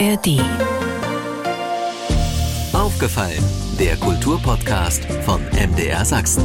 [0.00, 0.40] ARD.
[2.72, 3.44] Aufgefallen,
[3.78, 6.44] der Kulturpodcast von MDR Sachsen.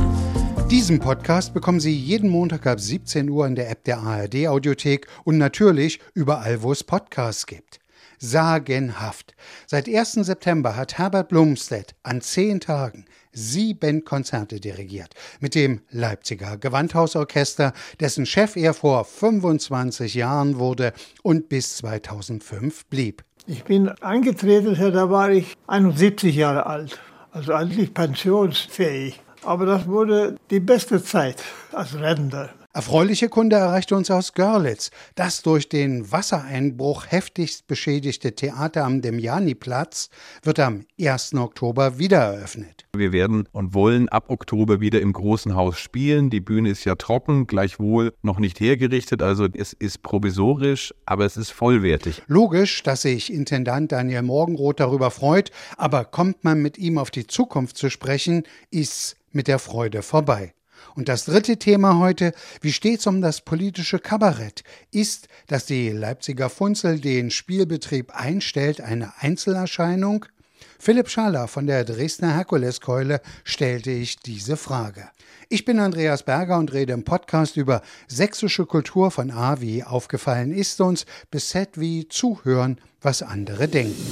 [0.70, 5.08] Diesen Podcast bekommen Sie jeden Montag ab 17 Uhr in der App der ARD Audiothek
[5.24, 7.80] und natürlich überall, wo es Podcasts gibt.
[8.20, 9.34] Sagenhaft.
[9.66, 10.14] Seit 1.
[10.14, 18.26] September hat Herbert Blumstedt an zehn Tagen sieben Konzerte dirigiert mit dem Leipziger Gewandhausorchester, dessen
[18.26, 23.24] Chef er vor 25 Jahren wurde und bis 2005 blieb.
[23.52, 27.00] Ich bin angetreten, da war ich 71 Jahre alt,
[27.32, 29.20] also eigentlich pensionsfähig.
[29.44, 32.50] Aber das wurde die beste Zeit als Rentner.
[32.72, 34.92] Erfreuliche Kunde erreichte uns aus Görlitz.
[35.16, 40.12] Das durch den Wassereinbruch heftigst beschädigte Theater am Demjaniplatz
[40.44, 41.34] wird am 1.
[41.34, 42.86] Oktober wieder eröffnet.
[42.96, 46.30] Wir werden und wollen ab Oktober wieder im großen Haus spielen.
[46.30, 49.24] Die Bühne ist ja trocken, gleichwohl noch nicht hergerichtet.
[49.24, 52.22] Also es ist provisorisch, aber es ist vollwertig.
[52.28, 57.26] Logisch, dass sich Intendant Daniel Morgenroth darüber freut, aber kommt man mit ihm auf die
[57.26, 60.54] Zukunft zu sprechen, ist mit der Freude vorbei.
[60.96, 64.64] Und das dritte Thema heute, wie steht's um das politische Kabarett?
[64.92, 70.26] Ist, dass die Leipziger Funzel den Spielbetrieb einstellt, eine Einzelerscheinung?
[70.78, 75.10] Philipp Schaller von der Dresdner Herkuleskeule stellte ich diese Frage.
[75.50, 80.52] Ich bin Andreas Berger und rede im Podcast über sächsische Kultur von A wie aufgefallen
[80.52, 84.06] ist uns bis Z wie zuhören, was andere denken.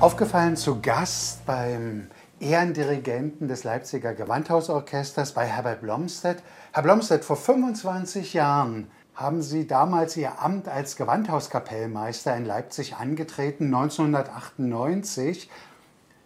[0.00, 2.08] Aufgefallen zu Gast beim
[2.40, 6.42] Ehrendirigenten des Leipziger Gewandhausorchesters bei Herbert Blomstedt.
[6.72, 13.66] Herr Blomstedt, vor 25 Jahren haben Sie damals Ihr Amt als Gewandhauskapellmeister in Leipzig angetreten,
[13.66, 15.50] 1998.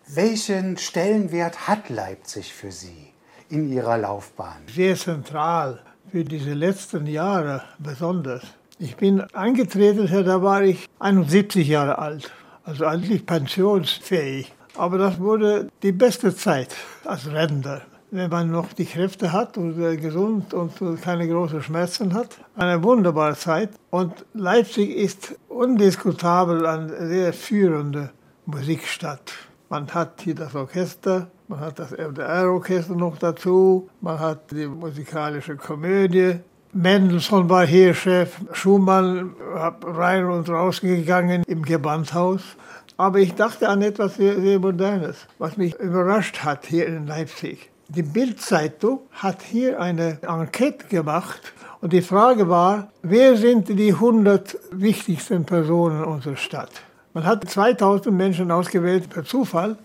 [0.06, 3.12] Welchen Stellenwert hat Leipzig für Sie
[3.48, 4.62] in Ihrer Laufbahn?
[4.72, 8.44] Sehr zentral für diese letzten Jahre besonders.
[8.78, 12.30] Ich bin angetreten, da war ich 71 Jahre alt,
[12.64, 14.52] also eigentlich pensionsfähig.
[14.76, 16.74] Aber das wurde die beste Zeit
[17.04, 17.82] als Rentner.
[18.10, 22.28] Wenn man noch die Kräfte hat und äh, gesund und keine großen Schmerzen hat.
[22.54, 23.70] Eine wunderbare Zeit.
[23.90, 28.10] Und Leipzig ist undiskutabel eine sehr führende
[28.46, 29.32] Musikstadt.
[29.68, 35.56] Man hat hier das Orchester, man hat das MDR-Orchester noch dazu, man hat die musikalische
[35.56, 36.36] Komödie.
[36.72, 42.42] Mendelssohn war hier Chef, Schumann hat rein und raus gegangen im Gewandhaus.
[42.96, 47.70] Aber ich dachte an etwas sehr, sehr Modernes, was mich überrascht hat hier in Leipzig.
[47.88, 54.56] Die Bildzeitung hat hier eine Enquete gemacht und die Frage war, wer sind die 100
[54.70, 56.70] wichtigsten Personen unserer Stadt?
[57.12, 59.76] Man hat 2000 Menschen ausgewählt per Zufall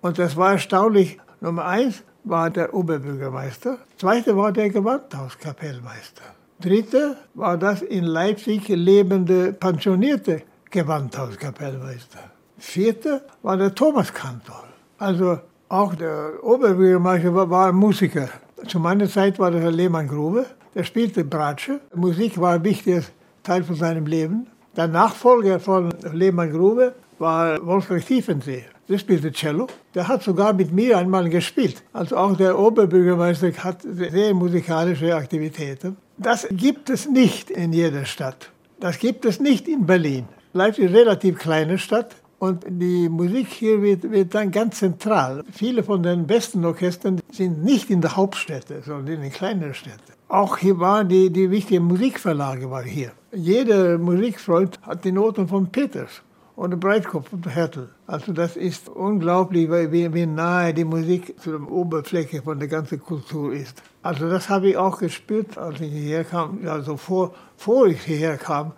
[0.00, 1.18] und das war erstaunlich.
[1.40, 6.24] Nummer eins war der Oberbürgermeister, zweite war der Gewandhauskapellmeister,
[6.60, 12.35] dritte war das in Leipzig lebende pensionierte Gewandhauskapellmeister.
[12.58, 14.64] Vierte war der Thomas Kantor.
[14.98, 18.28] Also auch der Oberbürgermeister war, war Musiker.
[18.66, 20.46] Zu meiner Zeit war das Herr Lehmann Grube.
[20.74, 21.80] Der spielte Bratsche.
[21.94, 23.02] Musik war ein wichtiger
[23.42, 24.46] Teil von seinem Leben.
[24.76, 28.64] Der Nachfolger von Lehmann Grube war Wolfgang Tiefensee.
[28.88, 29.66] Der spielte Cello.
[29.94, 31.82] Der hat sogar mit mir einmal gespielt.
[31.92, 35.96] Also auch der Oberbürgermeister hat sehr musikalische Aktivitäten.
[36.18, 38.50] Das gibt es nicht in jeder Stadt.
[38.80, 40.26] Das gibt es nicht in Berlin.
[40.52, 42.16] Leipzig ist eine relativ kleine Stadt.
[42.38, 45.42] Und die Musik hier wird, wird dann ganz zentral.
[45.50, 50.12] Viele von den besten Orchestern sind nicht in der Hauptstädte, sondern in den kleineren Städten.
[50.28, 53.12] Auch hier waren die, die wichtigen Musikverlage waren hier.
[53.32, 56.22] Jeder Musikfreund hat die Noten von Peters
[56.56, 57.90] und Breitkopf und Hertel.
[58.06, 63.00] Also das ist unglaublich, wie, wie nahe die Musik zu der Oberfläche von der ganzen
[63.00, 63.82] Kultur ist.
[64.02, 68.36] Also das habe ich auch gespürt, als ich hierher kam, also vor, vor ich hierher
[68.36, 68.72] kam.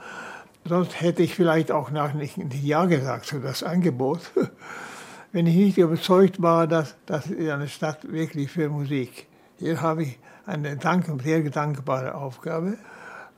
[0.64, 4.20] Sonst hätte ich vielleicht auch nach nicht Ja gesagt zu das Angebot,
[5.32, 9.26] wenn ich nicht überzeugt war, dass das eine Stadt wirklich für Musik.
[9.58, 12.78] Hier habe ich eine dank sehr dankbare Aufgabe.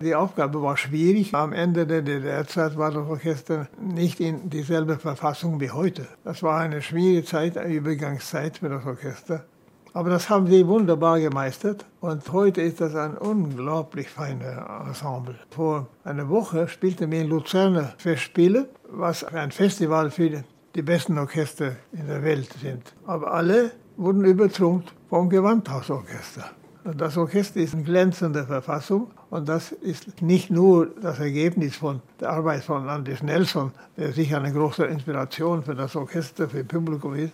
[0.00, 1.34] Die Aufgabe war schwierig.
[1.34, 6.08] Am Ende der DDR-Zeit war das Orchester nicht in dieselbe Verfassung wie heute.
[6.24, 9.44] Das war eine schwierige Zeit, eine Übergangszeit für das Orchester.
[9.92, 14.56] Aber das haben sie wunderbar gemeistert und heute ist das ein unglaublich feines
[14.86, 15.34] Ensemble.
[15.50, 20.44] Vor einer Woche spielte wir in Luzern Festspiele, was ein Festival für
[20.76, 22.94] die besten Orchester in der Welt sind.
[23.04, 26.44] Aber alle wurden übertrumpft vom Gewandhausorchester.
[26.84, 32.30] Das Orchester ist in glänzender Verfassung und das ist nicht nur das Ergebnis von der
[32.30, 37.14] Arbeit von Anders Nelson, der sicher eine große Inspiration für das Orchester, für das Publikum
[37.14, 37.32] ist,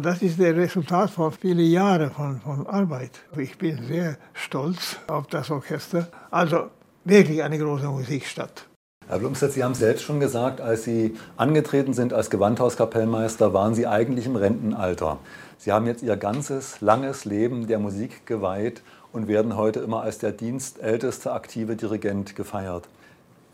[0.00, 3.10] das ist das Resultat von vielen Jahren von, von Arbeit.
[3.36, 6.08] Ich bin sehr stolz auf das Orchester.
[6.30, 6.68] Also
[7.04, 8.66] wirklich eine große Musikstadt.
[9.08, 13.74] Herr Blumstedt, Sie haben es selbst schon gesagt, als Sie angetreten sind als Gewandhauskapellmeister, waren
[13.74, 15.18] Sie eigentlich im Rentenalter.
[15.56, 20.18] Sie haben jetzt Ihr ganzes langes Leben der Musik geweiht und werden heute immer als
[20.18, 22.86] der dienstälteste aktive Dirigent gefeiert.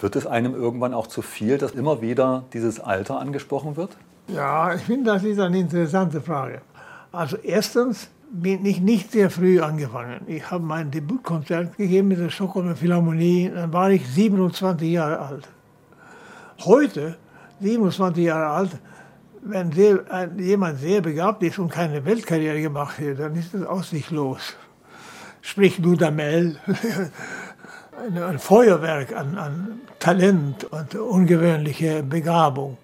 [0.00, 3.96] Wird es einem irgendwann auch zu viel, dass immer wieder dieses Alter angesprochen wird?
[4.28, 6.62] Ja, ich finde, das ist eine interessante Frage.
[7.12, 10.22] Also erstens bin ich nicht sehr früh angefangen.
[10.26, 15.48] Ich habe mein Debütkonzert gegeben mit der Stockholmer Philharmonie, dann war ich 27 Jahre alt.
[16.64, 17.16] Heute,
[17.60, 18.70] 27 Jahre alt,
[19.42, 20.00] wenn sehr,
[20.38, 24.56] jemand sehr begabt ist und keine Weltkarriere gemacht hat, dann ist das aussichtslos.
[25.42, 26.56] Sprich Dudamel,
[28.16, 32.78] ein Feuerwerk an, an Talent und ungewöhnliche Begabung.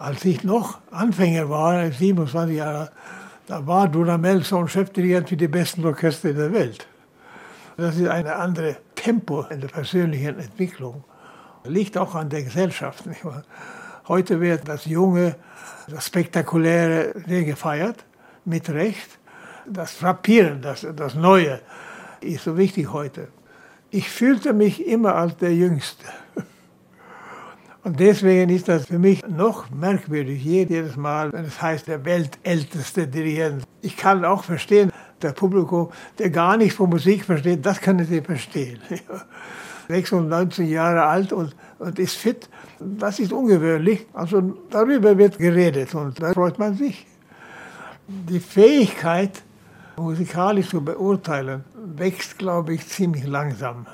[0.00, 2.90] Als ich noch Anfänger war, 27 Jahre
[3.46, 6.86] da war Dudamel so ein Chefdirigent für die besten Orchester der Welt.
[7.76, 11.04] Das ist ein anderes Tempo in der persönlichen Entwicklung.
[11.64, 13.04] Liegt auch an der Gesellschaft.
[14.08, 15.36] Heute wird das Junge,
[15.86, 18.04] das Spektakuläre sehr gefeiert,
[18.46, 19.18] mit Recht.
[19.66, 21.60] Das Frappieren, das, das Neue
[22.22, 23.28] ist so wichtig heute.
[23.90, 26.06] Ich fühlte mich immer als der Jüngste.
[27.82, 33.06] Und deswegen ist das für mich noch merkwürdig, jedes Mal, wenn es heißt, der weltälteste
[33.06, 33.64] Dirigent.
[33.80, 34.92] Ich kann auch verstehen,
[35.22, 38.78] der Publikum, der gar nichts von Musik versteht, das kann ich verstehen.
[39.88, 42.48] 96 Jahre alt und, und ist fit,
[42.78, 44.06] das ist ungewöhnlich.
[44.12, 44.40] Also
[44.70, 47.06] darüber wird geredet und da freut man sich.
[48.06, 49.42] Die Fähigkeit,
[49.96, 51.64] musikalisch zu beurteilen,
[51.96, 53.86] wächst, glaube ich, ziemlich langsam.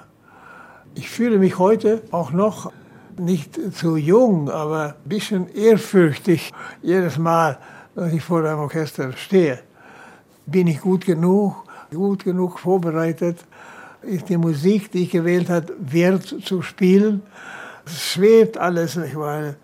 [0.95, 2.73] Ich fühle mich heute auch noch
[3.21, 6.53] nicht zu jung, aber ein bisschen ehrfürchtig
[6.83, 7.59] jedes Mal,
[7.95, 9.61] wenn ich vor einem Orchester stehe.
[10.47, 13.45] Bin ich gut genug, gut genug vorbereitet?
[14.03, 17.23] Ist die Musik, die ich gewählt habe, wert zu spielen?
[17.85, 19.55] Es schwebt alles, nicht wahr?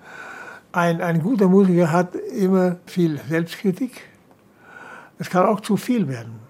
[0.73, 4.01] Ein, ein guter Musiker hat immer viel Selbstkritik.
[5.19, 6.41] Es kann auch zu viel werden.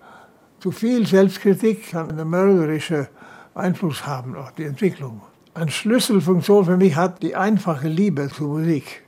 [0.61, 3.09] Zu viel Selbstkritik kann einen mörderischen
[3.55, 5.21] Einfluss haben auf die Entwicklung.
[5.55, 9.03] Eine Schlüsselfunktion für mich hat die einfache Liebe zur Musik.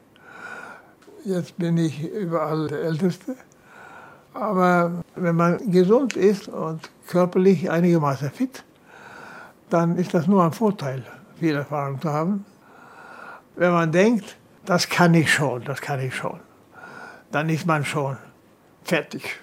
[1.25, 3.35] Jetzt bin ich überall der Älteste.
[4.35, 8.63] Aber wenn man gesund ist und körperlich einigermaßen fit,
[9.71, 11.03] dann ist das nur ein Vorteil,
[11.41, 12.45] viel Erfahrung zu haben.
[13.57, 14.37] Wenn man denkt,
[14.67, 16.41] das kann ich schon, das kann ich schon,
[17.33, 18.19] dann ist man schon
[18.83, 19.41] fertig.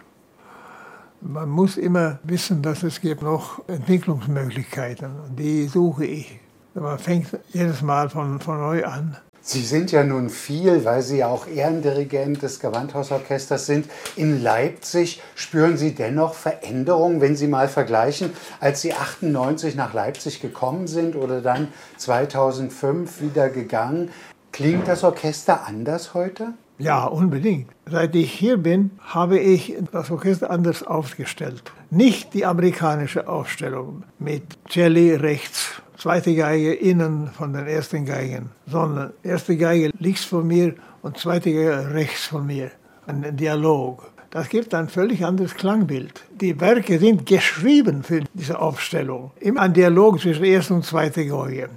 [1.19, 6.39] Man muss immer wissen, dass es gibt noch Entwicklungsmöglichkeiten und die suche ich.
[6.73, 9.17] Man fängt jedes Mal von, von neu an.
[9.43, 13.89] Sie sind ja nun viel, weil Sie ja auch Ehrendirigent des Gewandhausorchesters sind.
[14.15, 20.41] In Leipzig spüren Sie dennoch Veränderungen, wenn Sie mal vergleichen, als Sie 98 nach Leipzig
[20.41, 24.11] gekommen sind oder dann 2005 wieder gegangen.
[24.51, 26.53] Klingt das Orchester anders heute?
[26.77, 27.69] Ja, unbedingt.
[27.89, 31.63] Seit ich hier bin, habe ich das Orchester anders aufgestellt.
[31.89, 39.13] Nicht die amerikanische Aufstellung mit Celli rechts, zweite Geige innen von den ersten Geigen, sondern
[39.21, 42.71] erste Geige links von mir und zweite Geige rechts von mir.
[43.05, 44.09] Ein Dialog.
[44.31, 46.23] Das gibt ein völlig anderes Klangbild.
[46.31, 49.29] Die Werke sind geschrieben für diese Aufstellung.
[49.41, 51.69] Immer ein Dialog zwischen erster und zweiter Geige.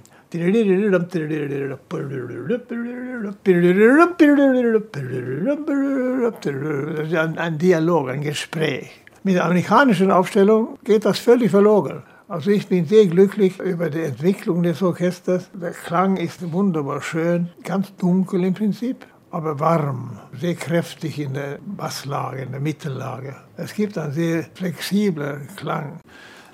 [7.37, 8.89] Ein Dialog, ein Gespräch.
[9.23, 12.01] Mit der amerikanischen Aufstellung geht das völlig verloren.
[12.27, 15.47] Also ich bin sehr glücklich über die Entwicklung des Orchesters.
[15.53, 21.59] Der Klang ist wunderbar schön, ganz dunkel im Prinzip, aber warm, sehr kräftig in der
[21.63, 23.35] Basslage, in der Mittellage.
[23.57, 25.99] Es gibt einen sehr flexiblen Klang.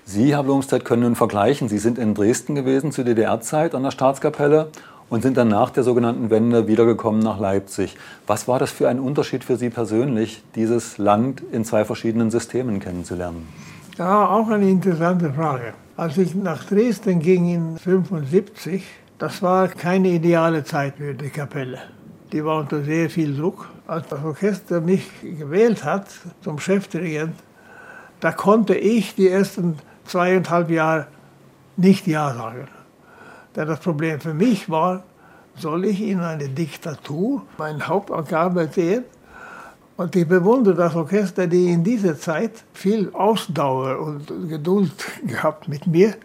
[0.03, 1.69] Sie, Herr Blomstedt, können nun vergleichen.
[1.69, 4.71] Sie sind in Dresden gewesen zur DDR-Zeit an der Staatskapelle
[5.09, 7.95] und sind dann nach der sogenannten Wende wiedergekommen nach Leipzig.
[8.27, 12.81] Was war das für ein Unterschied für Sie persönlich, dieses Land in zwei verschiedenen Systemen
[12.81, 13.47] kennenzulernen?
[13.97, 15.73] Ja, auch eine interessante Frage.
[15.97, 18.83] Als ich nach Dresden ging in 1975,
[19.17, 21.79] das war keine ideale Zeit für die Kapelle.
[22.31, 23.69] Die war unter sehr viel Druck.
[23.87, 26.07] Als das Orchester mich gewählt hat
[26.41, 27.35] zum Chefdirigent,
[28.21, 31.07] da konnte ich die ersten zweieinhalb Jahre
[31.75, 32.69] nicht Ja sagen.
[33.55, 35.03] Denn das Problem für mich war,
[35.57, 39.03] soll ich in eine Diktatur meine Hauptaufgabe sehen?
[40.01, 44.91] Und ich bewundere das Orchester, die in dieser Zeit viel Ausdauer und Geduld
[45.27, 46.15] gehabt mit mir.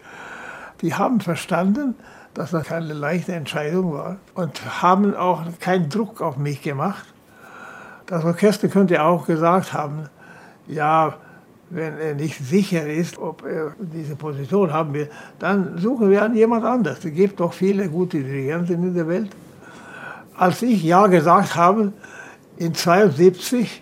[0.81, 1.93] Die haben verstanden,
[2.33, 7.05] dass das keine leichte Entscheidung war und haben auch keinen Druck auf mich gemacht.
[8.07, 10.09] Das Orchester könnte auch gesagt haben,
[10.67, 11.13] ja,
[11.69, 16.33] Wenn er nicht sicher ist, ob er diese Position haben will, dann suchen wir an
[16.33, 17.03] jemand anders.
[17.03, 19.29] Es gibt doch viele gute Dirigenten in der Welt.
[20.35, 21.91] Als ich Ja gesagt habe,
[22.57, 23.81] in 72,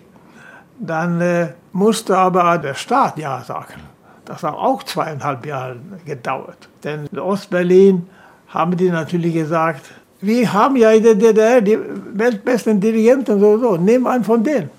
[0.79, 3.81] dann äh, musste aber der Staat Ja sagen.
[4.25, 6.67] Das hat auch zweieinhalb Jahre gedauert.
[6.83, 8.07] Denn in Ostberlin
[8.47, 9.91] haben die natürlich gesagt,
[10.21, 11.77] wir haben ja in der DDR die
[12.13, 14.69] weltbesten Dirigenten, so, so, nimm einen von denen.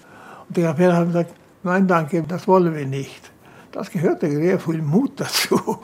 [0.49, 1.31] Und die Kapelle haben gesagt,
[1.63, 3.31] nein, danke, das wollen wir nicht.
[3.71, 5.79] Das gehörte sehr viel Mut dazu.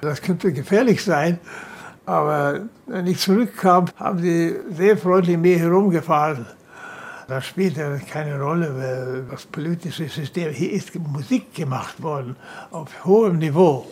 [0.00, 1.38] Das könnte gefährlich sein.
[2.06, 6.46] Aber wenn ich zurückkam, haben sie sehr freundlich mir herumgefahren.
[7.28, 10.50] Das spielte keine Rolle, weil das politische System.
[10.50, 12.36] Hier ist Musik gemacht worden
[12.70, 13.86] auf hohem Niveau.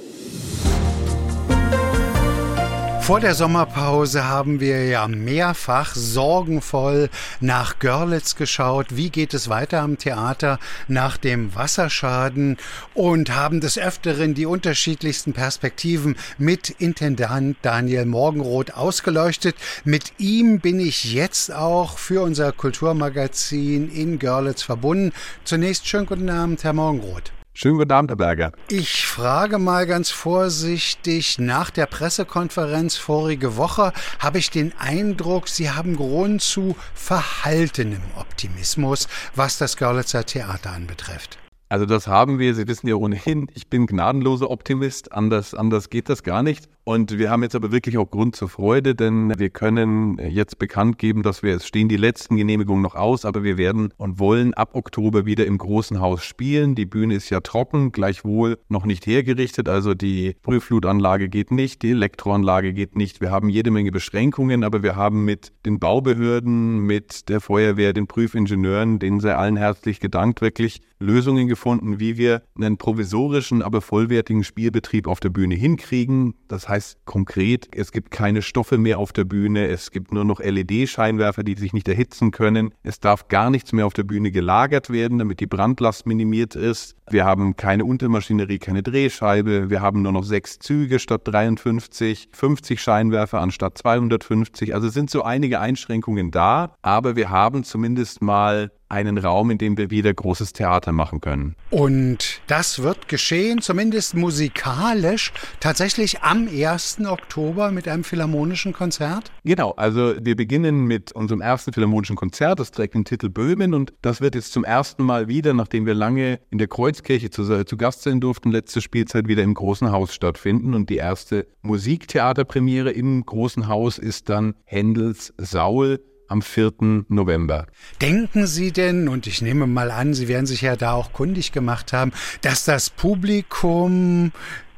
[3.07, 7.09] Vor der Sommerpause haben wir ja mehrfach sorgenvoll
[7.39, 8.97] nach Görlitz geschaut.
[8.97, 10.59] Wie geht es weiter am Theater
[10.89, 12.57] nach dem Wasserschaden?
[12.95, 19.55] Und haben des Öfteren die unterschiedlichsten Perspektiven mit Intendant Daniel Morgenroth ausgeleuchtet.
[19.85, 25.13] Mit ihm bin ich jetzt auch für unser Kulturmagazin in Görlitz verbunden.
[25.45, 27.36] Zunächst schönen guten Abend, Herr Morgenroth.
[27.59, 28.53] Schönen guten Abend, Herr Berger.
[28.69, 35.71] Ich frage mal ganz vorsichtig, nach der Pressekonferenz vorige Woche habe ich den Eindruck, Sie
[35.71, 41.39] haben Grund zu verhaltenem Optimismus, was das Görlitzer Theater anbetrifft.
[41.71, 46.11] Also das haben wir, Sie wissen ja ohnehin, ich bin gnadenloser Optimist, anders, anders geht
[46.11, 46.69] das gar nicht.
[46.89, 50.99] Und wir haben jetzt aber wirklich auch Grund zur Freude, denn wir können jetzt bekannt
[50.99, 54.55] geben, dass wir, es stehen die letzten Genehmigungen noch aus, aber wir werden und wollen
[54.55, 56.77] ab Oktober wieder im großen Haus spielen.
[56.77, 61.91] Die Bühne ist ja trocken, gleichwohl noch nicht hergerichtet, also die Prüfflutanlage geht nicht, die
[61.91, 63.21] Elektroanlage geht nicht.
[63.21, 68.07] Wir haben jede Menge Beschränkungen, aber wir haben mit den Baubehörden, mit der Feuerwehr, den
[68.07, 74.45] Prüfingenieuren, denen sei allen herzlich gedankt, wirklich Lösungen gefunden, wie wir einen provisorischen, aber vollwertigen
[74.45, 76.35] Spielbetrieb auf der Bühne hinkriegen.
[76.49, 80.25] Das heißt, heißt konkret, es gibt keine Stoffe mehr auf der Bühne, es gibt nur
[80.25, 82.75] noch LED-Scheinwerfer, die sich nicht erhitzen können.
[82.83, 86.95] Es darf gar nichts mehr auf der Bühne gelagert werden, damit die Brandlast minimiert ist.
[87.09, 89.71] Wir haben keine Untermaschinerie, keine Drehscheibe.
[89.71, 94.75] Wir haben nur noch sechs Züge statt 53, 50 Scheinwerfer anstatt 250.
[94.75, 99.77] Also sind so einige Einschränkungen da, aber wir haben zumindest mal einen Raum, in dem
[99.77, 101.57] wir wieder großes Theater machen können.
[101.71, 106.99] Und das wird geschehen, zumindest musikalisch, tatsächlich am 1.
[107.07, 109.33] Oktober mit einem philharmonischen Konzert?
[109.45, 113.93] Genau, also wir beginnen mit unserem ersten philharmonischen Konzert, das trägt den Titel Böhmen und
[114.03, 117.77] das wird jetzt zum ersten Mal wieder, nachdem wir lange in der Kreuzkirche zu, zu
[117.77, 123.25] Gast sein durften, letzte Spielzeit wieder im Großen Haus stattfinden und die erste Musiktheaterpremiere im
[123.25, 127.05] Großen Haus ist dann Händels Saul am 4.
[127.09, 127.67] November.
[128.01, 131.53] Denken Sie denn, und ich nehme mal an, Sie werden sich ja da auch kundig
[131.53, 134.33] gemacht haben, dass das Publikum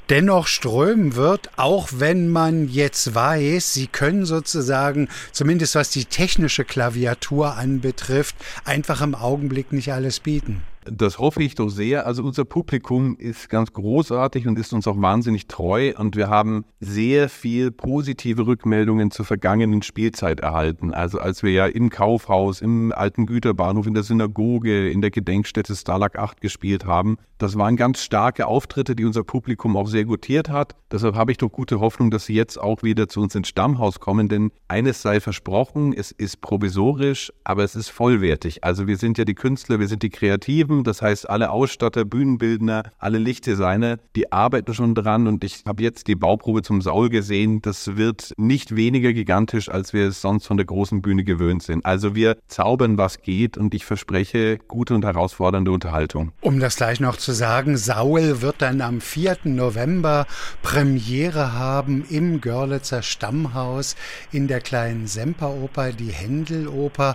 [0.08, 6.64] dennoch strömen wird, auch wenn man jetzt weiß, sie können sozusagen, zumindest was die technische
[6.64, 10.62] Klaviatur anbetrifft, einfach im Augenblick nicht alles bieten.
[10.90, 12.06] Das hoffe ich doch sehr.
[12.06, 16.64] Also unser Publikum ist ganz großartig und ist uns auch wahnsinnig treu und wir haben
[16.80, 20.94] sehr viel positive Rückmeldungen zur vergangenen Spielzeit erhalten.
[20.94, 25.74] Also als wir ja im Kaufhaus, im alten Güterbahnhof, in der Synagoge, in der Gedenkstätte
[25.76, 30.48] Stalag 8 gespielt haben, das waren ganz starke Auftritte, die unser Publikum auch sehr gutiert
[30.48, 30.74] hat.
[30.90, 34.00] Deshalb habe ich doch gute Hoffnung, dass sie jetzt auch wieder zu uns ins Stammhaus
[34.00, 38.64] kommen, denn eines sei versprochen, es ist provisorisch, aber es ist vollwertig.
[38.64, 42.84] Also wir sind ja die Künstler, wir sind die Kreativen, Das heißt alle Ausstatter, Bühnenbildner,
[42.98, 47.62] alle Lichtdesigner, die arbeiten schon dran und ich habe jetzt die Bauprobe zum Saul gesehen.
[47.62, 51.84] Das wird nicht weniger gigantisch, als wir es sonst von der großen Bühne gewöhnt sind.
[51.84, 56.32] Also wir zaubern, was geht und ich verspreche gute und herausfordernde Unterhaltung.
[56.40, 59.38] Um das gleich noch zu sagen, Saul wird dann am 4.
[59.44, 60.26] November
[60.62, 63.96] Premiere haben im Görlitzer Stammhaus
[64.32, 67.14] in der kleinen Semperoper, die Händeloper.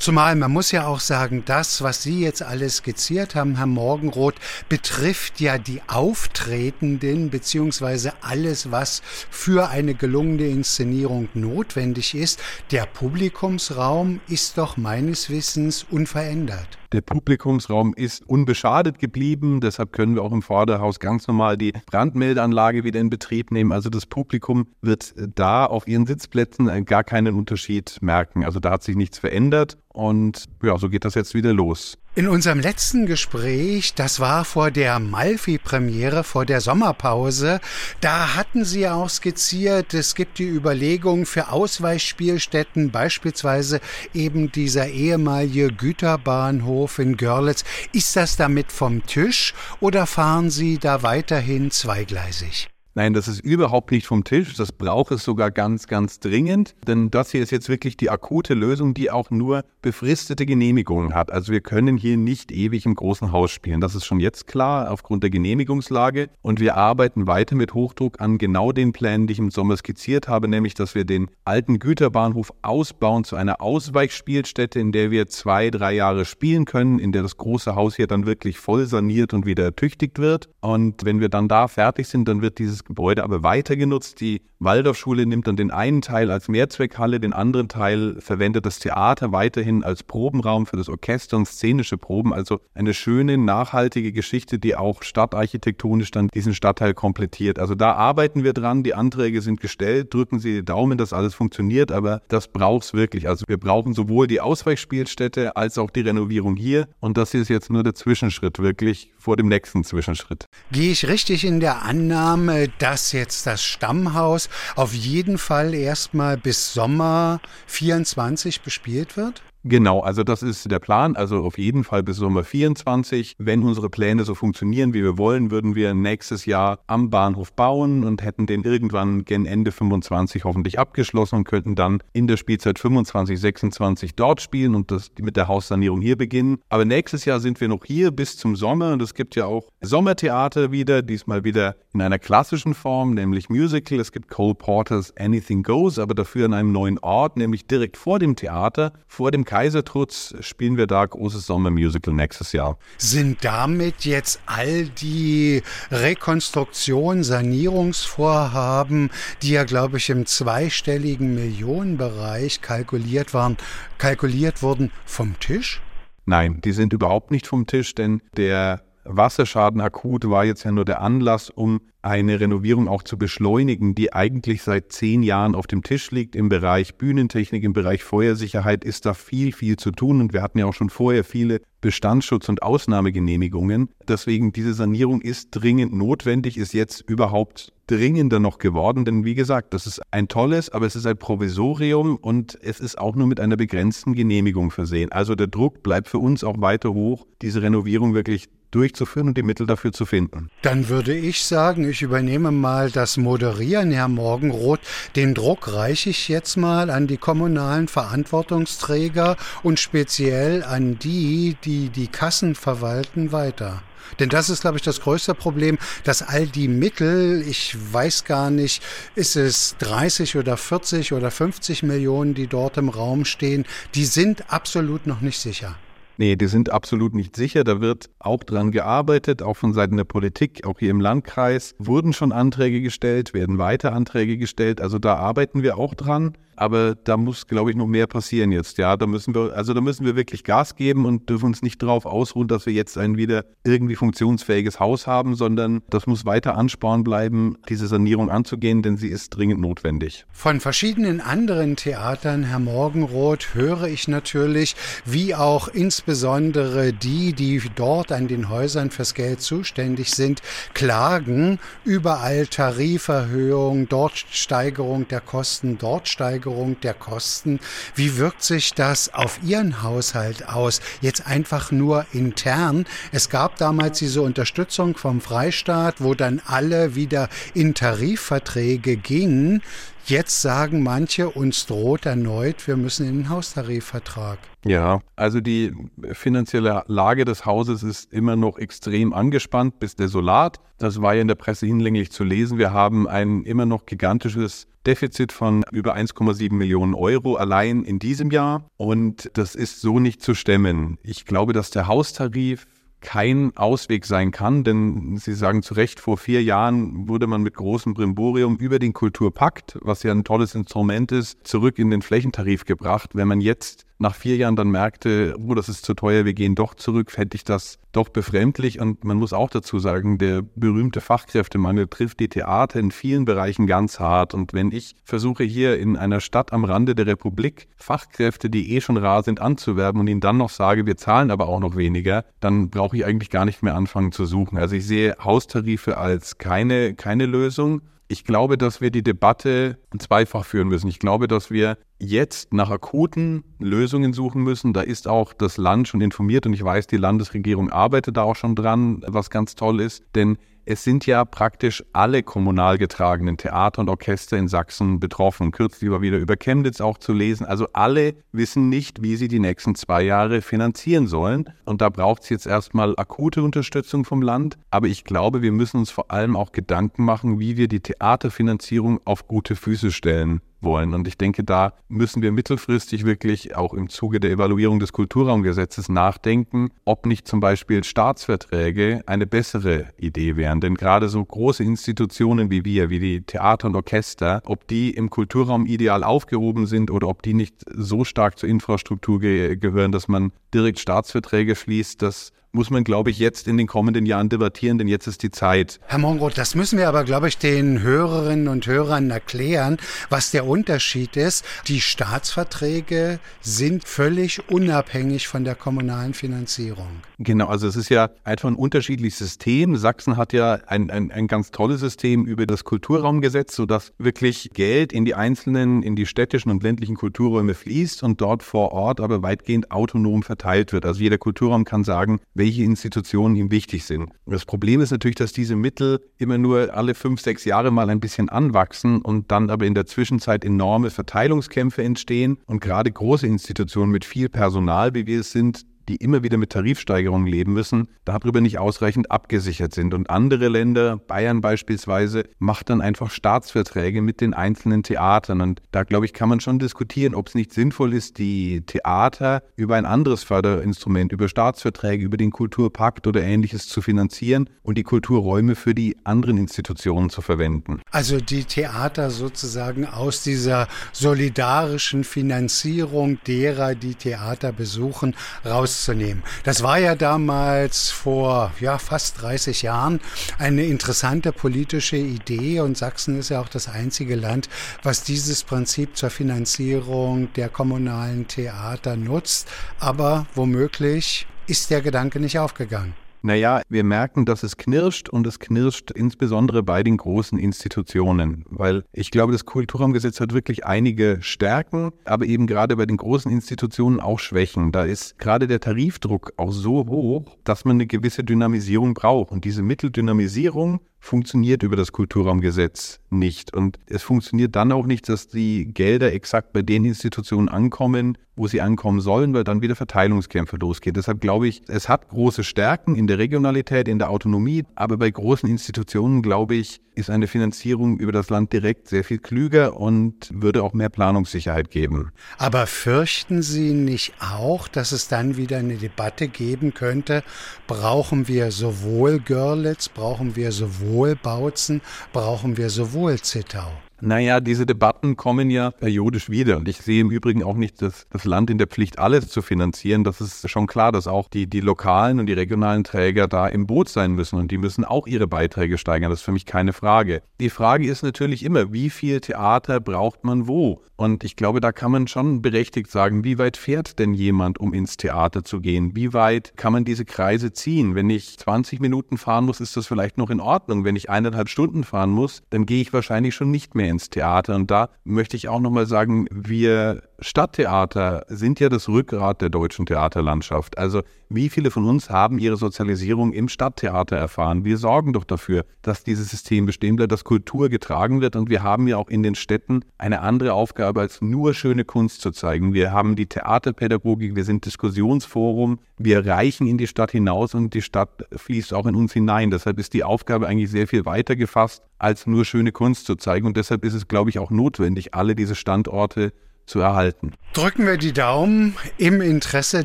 [0.00, 4.36] Zumal man muss ja auch sagen, das, was Sie jetzt alles skizziert haben, Herr Morgenroth,
[4.70, 12.40] betrifft ja die Auftretenden beziehungsweise alles, was für eine gelungene Inszenierung notwendig ist.
[12.70, 16.79] Der Publikumsraum ist doch meines Wissens unverändert.
[16.92, 19.60] Der Publikumsraum ist unbeschadet geblieben.
[19.60, 23.70] Deshalb können wir auch im Vorderhaus ganz normal die Brandmeldeanlage wieder in Betrieb nehmen.
[23.70, 28.44] Also das Publikum wird da auf ihren Sitzplätzen gar keinen Unterschied merken.
[28.44, 29.78] Also da hat sich nichts verändert.
[29.88, 31.96] Und ja, so geht das jetzt wieder los.
[32.16, 37.60] In unserem letzten Gespräch, das war vor der Malfi-Premiere, vor der Sommerpause,
[38.00, 43.80] da hatten Sie auch skizziert, es gibt die Überlegung für Ausweichspielstätten, beispielsweise
[44.12, 47.62] eben dieser ehemalige Güterbahnhof in Görlitz.
[47.92, 52.69] Ist das damit vom Tisch oder fahren Sie da weiterhin zweigleisig?
[52.94, 54.54] Nein, das ist überhaupt nicht vom Tisch.
[54.56, 56.74] Das braucht es sogar ganz, ganz dringend.
[56.88, 61.30] Denn das hier ist jetzt wirklich die akute Lösung, die auch nur befristete Genehmigungen hat.
[61.30, 63.80] Also wir können hier nicht ewig im großen Haus spielen.
[63.80, 66.30] Das ist schon jetzt klar aufgrund der Genehmigungslage.
[66.42, 70.26] Und wir arbeiten weiter mit Hochdruck an genau den Plänen, die ich im Sommer skizziert
[70.26, 75.70] habe, nämlich dass wir den alten Güterbahnhof ausbauen zu einer Ausweichspielstätte, in der wir zwei,
[75.70, 79.46] drei Jahre spielen können, in der das große Haus hier dann wirklich voll saniert und
[79.46, 80.48] wieder ertüchtigt wird.
[80.60, 84.20] Und wenn wir dann da fertig sind, dann wird dieses dieses Gebäude aber weiter genutzt.
[84.20, 89.32] Die Waldorfschule nimmt dann den einen Teil als Mehrzweckhalle, den anderen Teil verwendet das Theater
[89.32, 92.34] weiterhin als Probenraum für das Orchester und szenische Proben.
[92.34, 97.58] Also eine schöne, nachhaltige Geschichte, die auch stadtarchitektonisch dann diesen Stadtteil komplettiert.
[97.58, 98.82] Also da arbeiten wir dran.
[98.82, 100.12] Die Anträge sind gestellt.
[100.12, 101.90] Drücken Sie die Daumen, dass alles funktioniert.
[101.90, 103.28] Aber das braucht es wirklich.
[103.28, 106.86] Also wir brauchen sowohl die Ausweichspielstätte als auch die Renovierung hier.
[107.00, 110.44] Und das ist jetzt nur der Zwischenschritt wirklich vor dem nächsten Zwischenschritt.
[110.70, 116.72] Gehe ich richtig in der Annahme, dass jetzt das Stammhaus auf jeden Fall erstmal bis
[116.72, 119.42] Sommer 24 bespielt wird?
[119.62, 121.16] Genau, also das ist der Plan.
[121.16, 123.34] Also auf jeden Fall bis Sommer 24.
[123.38, 128.04] Wenn unsere Pläne so funktionieren, wie wir wollen, würden wir nächstes Jahr am Bahnhof bauen
[128.04, 132.78] und hätten den irgendwann gen Ende 25 hoffentlich abgeschlossen und könnten dann in der Spielzeit
[132.78, 136.58] 25, 26 dort spielen und das mit der Haussanierung hier beginnen.
[136.70, 139.68] Aber nächstes Jahr sind wir noch hier bis zum Sommer und es gibt ja auch
[139.82, 144.00] Sommertheater wieder, diesmal wieder in einer klassischen Form, nämlich Musical.
[144.00, 148.18] Es gibt Cole Porters Anything Goes, aber dafür an einem neuen Ort, nämlich direkt vor
[148.18, 152.78] dem Theater, vor dem Kaisertrutz spielen wir da großes Sommermusical nächstes Jahr.
[152.98, 159.10] Sind damit jetzt all die Rekonstruktion, Sanierungsvorhaben,
[159.42, 163.56] die ja, glaube ich, im zweistelligen Millionenbereich kalkuliert waren,
[163.98, 165.82] kalkuliert wurden, vom Tisch?
[166.26, 170.84] Nein, die sind überhaupt nicht vom Tisch, denn der Wasserschaden akut war jetzt ja nur
[170.84, 175.82] der Anlass, um eine Renovierung auch zu beschleunigen, die eigentlich seit zehn Jahren auf dem
[175.82, 176.34] Tisch liegt.
[176.34, 180.20] Im Bereich Bühnentechnik, im Bereich Feuersicherheit ist da viel, viel zu tun.
[180.20, 183.90] Und wir hatten ja auch schon vorher viele Bestandsschutz- und Ausnahmegenehmigungen.
[184.08, 189.04] Deswegen diese Sanierung ist dringend notwendig, ist jetzt überhaupt dringender noch geworden.
[189.04, 192.98] Denn wie gesagt, das ist ein tolles, aber es ist ein Provisorium und es ist
[192.98, 195.12] auch nur mit einer begrenzten Genehmigung versehen.
[195.12, 199.42] Also der Druck bleibt für uns auch weiter hoch, diese Renovierung wirklich durchzuführen und die
[199.42, 200.50] Mittel dafür zu finden.
[200.62, 204.80] Dann würde ich sagen, ich übernehme mal das Moderieren, Herr Morgenroth.
[205.16, 211.88] Den Druck reiche ich jetzt mal an die kommunalen Verantwortungsträger und speziell an die, die
[211.88, 213.82] die Kassen verwalten, weiter.
[214.18, 218.50] Denn das ist, glaube ich, das größte Problem, dass all die Mittel, ich weiß gar
[218.50, 218.82] nicht,
[219.14, 224.52] ist es 30 oder 40 oder 50 Millionen, die dort im Raum stehen, die sind
[224.52, 225.76] absolut noch nicht sicher.
[226.20, 227.64] Nee, die sind absolut nicht sicher.
[227.64, 232.12] Da wird auch dran gearbeitet, auch von Seiten der Politik, auch hier im Landkreis wurden
[232.12, 234.82] schon Anträge gestellt, werden weiter Anträge gestellt.
[234.82, 238.76] Also da arbeiten wir auch dran aber da muss, glaube ich, noch mehr passieren jetzt.
[238.76, 241.82] Ja, da müssen wir, also da müssen wir wirklich Gas geben und dürfen uns nicht
[241.82, 246.58] darauf ausruhen, dass wir jetzt ein wieder irgendwie funktionsfähiges Haus haben, sondern das muss weiter
[246.58, 250.26] Ansporn bleiben, diese Sanierung anzugehen, denn sie ist dringend notwendig.
[250.32, 258.12] Von verschiedenen anderen Theatern, Herr Morgenroth, höre ich natürlich, wie auch insbesondere die, die dort
[258.12, 260.42] an den Häusern fürs Geld zuständig sind,
[260.74, 267.60] klagen überall Tariferhöhung, dort Steigerung der Kosten, dort Steigerung der Kosten.
[267.94, 270.80] Wie wirkt sich das auf Ihren Haushalt aus?
[271.00, 272.86] Jetzt einfach nur intern.
[273.12, 279.62] Es gab damals diese Unterstützung vom Freistaat, wo dann alle wieder in Tarifverträge gingen.
[280.06, 284.38] Jetzt sagen manche, uns droht erneut, wir müssen in den Haustarifvertrag.
[284.64, 285.72] Ja, also die
[286.12, 290.58] finanzielle Lage des Hauses ist immer noch extrem angespannt bis desolat.
[290.78, 292.58] Das war ja in der Presse hinlänglich zu lesen.
[292.58, 298.30] Wir haben ein immer noch gigantisches Defizit von über 1,7 Millionen Euro allein in diesem
[298.30, 298.64] Jahr.
[298.76, 300.98] Und das ist so nicht zu stemmen.
[301.02, 302.66] Ich glaube, dass der Haustarif
[303.00, 307.54] kein Ausweg sein kann, denn Sie sagen zu Recht, vor vier Jahren wurde man mit
[307.54, 312.64] großem Brimborium über den Kulturpakt, was ja ein tolles Instrument ist, zurück in den Flächentarif
[312.64, 313.10] gebracht.
[313.14, 316.54] Wenn man jetzt nach vier Jahren dann merkte, oh, das ist zu teuer, wir gehen
[316.54, 318.80] doch zurück, fände ich das doch befremdlich.
[318.80, 323.66] Und man muss auch dazu sagen, der berühmte Fachkräftemangel trifft die Theater in vielen Bereichen
[323.66, 324.32] ganz hart.
[324.32, 328.80] Und wenn ich versuche hier in einer Stadt am Rande der Republik Fachkräfte, die eh
[328.80, 332.24] schon rar sind, anzuwerben und ihnen dann noch sage, wir zahlen aber auch noch weniger,
[332.40, 334.56] dann brauche ich eigentlich gar nicht mehr anfangen zu suchen.
[334.56, 337.82] Also ich sehe Haustarife als keine, keine Lösung.
[338.12, 340.88] Ich glaube, dass wir die Debatte zweifach führen müssen.
[340.88, 344.72] Ich glaube, dass wir jetzt nach akuten Lösungen suchen müssen.
[344.72, 348.34] Da ist auch das Land schon informiert und ich weiß, die Landesregierung arbeitet da auch
[348.34, 350.02] schon dran, was ganz toll ist.
[350.16, 355.52] Denn es sind ja praktisch alle kommunal getragenen Theater und Orchester in Sachsen betroffen.
[355.52, 357.46] Kürzlich war wieder über Chemnitz auch zu lesen.
[357.46, 361.50] Also alle wissen nicht, wie sie die nächsten zwei Jahre finanzieren sollen.
[361.64, 364.58] Und da braucht es jetzt erstmal akute Unterstützung vom Land.
[364.70, 369.00] Aber ich glaube, wir müssen uns vor allem auch Gedanken machen, wie wir die Theaterfinanzierung
[369.04, 370.94] auf gute Füße stellen wollen.
[370.94, 375.88] Und ich denke, da müssen wir mittelfristig wirklich auch im Zuge der Evaluierung des Kulturraumgesetzes
[375.88, 380.60] nachdenken, ob nicht zum Beispiel Staatsverträge eine bessere Idee wären.
[380.60, 385.10] Denn gerade so große Institutionen wie wir, wie die Theater und Orchester, ob die im
[385.10, 390.08] Kulturraum ideal aufgehoben sind oder ob die nicht so stark zur Infrastruktur ge gehören, dass
[390.08, 394.78] man direkt Staatsverträge schließt, das muss man, glaube ich, jetzt in den kommenden Jahren debattieren,
[394.78, 395.80] denn jetzt ist die Zeit.
[395.86, 399.76] Herr Mongroth, das müssen wir aber, glaube ich, den Hörerinnen und Hörern erklären,
[400.08, 401.44] was der Unterschied ist.
[401.68, 406.88] Die Staatsverträge sind völlig unabhängig von der kommunalen Finanzierung.
[407.18, 409.76] Genau, also es ist ja einfach ein unterschiedliches System.
[409.76, 414.92] Sachsen hat ja ein, ein, ein ganz tolles System über das Kulturraumgesetz, sodass wirklich Geld
[414.92, 419.22] in die einzelnen, in die städtischen und ländlichen Kulturräume fließt und dort vor Ort aber
[419.22, 420.86] weitgehend autonom verteilt wird.
[420.86, 424.10] Also jeder Kulturraum kann sagen, welche Institutionen ihm wichtig sind.
[424.26, 428.00] Das Problem ist natürlich, dass diese Mittel immer nur alle fünf, sechs Jahre mal ein
[428.00, 432.38] bisschen anwachsen und dann aber in der Zwischenzeit enorme Verteilungskämpfe entstehen.
[432.46, 436.50] Und gerade große Institutionen mit viel Personal, wie wir es sind, die immer wieder mit
[436.50, 439.92] Tarifsteigerungen leben müssen, darüber nicht ausreichend abgesichert sind.
[439.92, 445.40] Und andere Länder, Bayern beispielsweise, macht dann einfach Staatsverträge mit den einzelnen Theatern.
[445.40, 449.42] Und da, glaube ich, kann man schon diskutieren, ob es nicht sinnvoll ist, die Theater
[449.56, 454.84] über ein anderes Förderinstrument, über Staatsverträge, über den Kulturpakt oder ähnliches zu finanzieren und die
[454.84, 457.80] Kulturräume für die anderen Institutionen zu verwenden.
[457.90, 466.22] Also die Theater sozusagen aus dieser solidarischen Finanzierung derer, die Theater besuchen, raus rauszunehmen.
[466.44, 470.00] Das war ja damals vor ja, fast 30 Jahren
[470.38, 474.48] eine interessante politische Idee und Sachsen ist ja auch das einzige Land,
[474.82, 479.48] was dieses Prinzip zur Finanzierung der kommunalen Theater nutzt.
[479.78, 482.94] Aber womöglich ist der Gedanke nicht aufgegangen.
[483.22, 488.84] Naja, wir merken, dass es knirscht und es knirscht insbesondere bei den großen Institutionen, weil
[488.92, 494.00] ich glaube, das Kulturraumgesetz hat wirklich einige Stärken, aber eben gerade bei den großen Institutionen
[494.00, 494.72] auch Schwächen.
[494.72, 499.32] Da ist gerade der Tarifdruck auch so hoch, dass man eine gewisse Dynamisierung braucht.
[499.32, 503.54] Und diese Mitteldynamisierung funktioniert über das Kulturraumgesetz nicht.
[503.54, 508.46] Und es funktioniert dann auch nicht, dass die Gelder exakt bei den Institutionen ankommen, wo
[508.46, 510.94] sie ankommen sollen, weil dann wieder Verteilungskämpfe losgehen.
[510.94, 515.10] Deshalb glaube ich, es hat große Stärken in der Regionalität, in der Autonomie, aber bei
[515.10, 520.30] großen Institutionen, glaube ich, ist eine Finanzierung über das Land direkt sehr viel klüger und
[520.32, 522.12] würde auch mehr Planungssicherheit geben.
[522.36, 527.22] Aber fürchten Sie nicht auch, dass es dann wieder eine Debatte geben könnte,
[527.66, 530.89] brauchen wir sowohl Görlitz, brauchen wir sowohl
[531.22, 531.80] Bautzen,
[532.12, 533.70] brauchen wir sowohl Zittau?
[534.02, 536.56] Naja, diese Debatten kommen ja periodisch wieder.
[536.56, 539.42] Und ich sehe im Übrigen auch nicht das, das Land in der Pflicht, alles zu
[539.42, 540.04] finanzieren.
[540.04, 543.66] Das ist schon klar, dass auch die, die lokalen und die regionalen Träger da im
[543.66, 544.38] Boot sein müssen.
[544.38, 546.10] Und die müssen auch ihre Beiträge steigern.
[546.10, 547.22] Das ist für mich keine Frage.
[547.40, 550.82] Die Frage ist natürlich immer, wie viel Theater braucht man wo?
[551.00, 554.74] Und ich glaube, da kann man schon berechtigt sagen, wie weit fährt denn jemand, um
[554.74, 555.96] ins Theater zu gehen?
[555.96, 557.94] Wie weit kann man diese Kreise ziehen?
[557.94, 560.84] Wenn ich 20 Minuten fahren muss, ist das vielleicht noch in Ordnung.
[560.84, 564.54] Wenn ich eineinhalb Stunden fahren muss, dann gehe ich wahrscheinlich schon nicht mehr ins Theater.
[564.54, 569.84] Und da möchte ich auch nochmal sagen, wir Stadttheater sind ja das Rückgrat der deutschen
[569.84, 570.78] Theaterlandschaft.
[570.78, 574.64] Also wie viele von uns haben ihre Sozialisierung im Stadttheater erfahren?
[574.64, 578.36] Wir sorgen doch dafür, dass dieses System bestehen bleibt, dass Kultur getragen wird.
[578.36, 582.22] Und wir haben ja auch in den Städten eine andere Aufgabe, als nur schöne Kunst
[582.22, 582.72] zu zeigen.
[582.72, 587.82] Wir haben die Theaterpädagogik, wir sind Diskussionsforum, wir reichen in die Stadt hinaus und die
[587.82, 589.50] Stadt fließt auch in uns hinein.
[589.50, 593.46] Deshalb ist die Aufgabe eigentlich sehr viel weiter gefasst, als nur schöne Kunst zu zeigen.
[593.46, 596.32] Und deshalb ist es, glaube ich, auch notwendig, alle diese Standorte
[596.70, 597.32] zu erhalten.
[597.52, 599.84] Drücken wir die Daumen im Interesse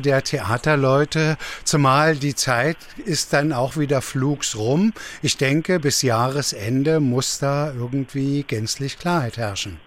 [0.00, 4.92] der Theaterleute, zumal die Zeit ist dann auch wieder flugs rum.
[5.20, 9.78] Ich denke, bis Jahresende muss da irgendwie gänzlich Klarheit herrschen.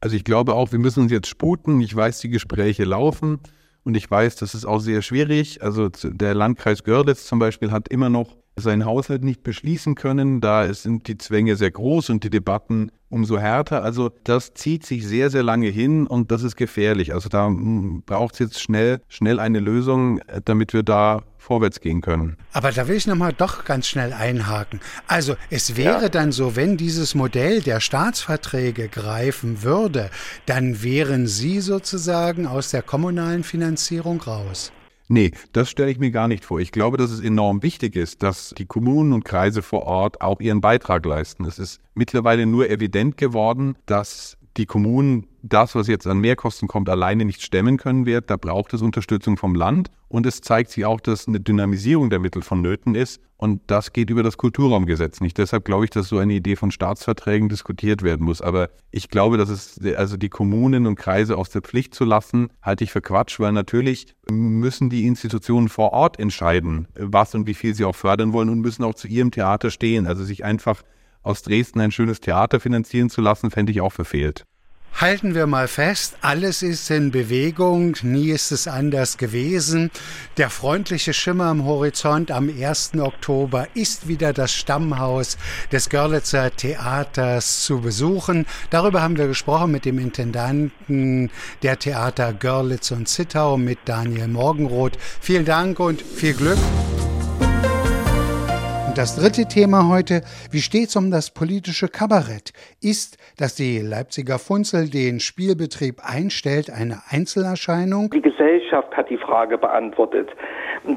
[0.00, 1.80] Also ich glaube auch, wir müssen uns jetzt sputen.
[1.80, 3.38] Ich weiß, die Gespräche laufen.
[3.84, 5.62] Und ich weiß, das ist auch sehr schwierig.
[5.62, 10.40] Also der Landkreis Görlitz zum Beispiel hat immer noch seinen Haushalt nicht beschließen können.
[10.40, 13.82] Da sind die Zwänge sehr groß und die Debatten umso härter.
[13.82, 17.14] Also das zieht sich sehr, sehr lange hin und das ist gefährlich.
[17.14, 21.80] Also da hm, braucht es jetzt schnell, schnell eine Lösung, äh, damit wir da vorwärts
[21.80, 22.36] gehen können.
[22.52, 24.80] Aber da will ich nochmal doch ganz schnell einhaken.
[25.06, 26.08] Also es wäre ja.
[26.08, 30.10] dann so, wenn dieses Modell der Staatsverträge greifen würde,
[30.44, 34.72] dann wären Sie sozusagen aus der kommunalen Finanzierung raus.
[35.08, 36.60] Nee, das stelle ich mir gar nicht vor.
[36.60, 40.40] Ich glaube, dass es enorm wichtig ist, dass die Kommunen und Kreise vor Ort auch
[40.40, 41.44] ihren Beitrag leisten.
[41.46, 46.88] Es ist mittlerweile nur evident geworden, dass die Kommunen das, was jetzt an Mehrkosten kommt,
[46.88, 48.28] alleine nicht stemmen können wird.
[48.28, 49.90] Da braucht es Unterstützung vom Land.
[50.08, 53.20] Und es zeigt sich auch, dass eine Dynamisierung der Mittel vonnöten ist.
[53.36, 55.38] Und das geht über das Kulturraumgesetz nicht.
[55.38, 58.42] Deshalb glaube ich, dass so eine Idee von Staatsverträgen diskutiert werden muss.
[58.42, 62.48] Aber ich glaube, dass es, also die Kommunen und Kreise aus der Pflicht zu lassen,
[62.60, 67.54] halte ich für Quatsch, weil natürlich müssen die Institutionen vor Ort entscheiden, was und wie
[67.54, 70.08] viel sie auch fördern wollen und müssen auch zu ihrem Theater stehen.
[70.08, 70.82] Also sich einfach
[71.28, 74.44] aus Dresden ein schönes Theater finanzieren zu lassen, fände ich auch verfehlt.
[75.00, 79.92] Halten wir mal fest, alles ist in Bewegung, nie ist es anders gewesen.
[80.38, 82.94] Der freundliche Schimmer am Horizont am 1.
[82.98, 85.38] Oktober ist wieder das Stammhaus
[85.70, 88.44] des Görlitzer Theaters zu besuchen.
[88.70, 91.30] Darüber haben wir gesprochen mit dem Intendanten
[91.62, 94.98] der Theater Görlitz und Zittau, mit Daniel Morgenroth.
[95.20, 96.58] Vielen Dank und viel Glück
[98.98, 102.52] das dritte Thema heute, wie steht's um das politische Kabarett?
[102.82, 108.10] Ist, dass die Leipziger Funzel den Spielbetrieb einstellt, eine Einzelerscheinung?
[108.10, 110.30] Die Gesellschaft hat die Frage beantwortet.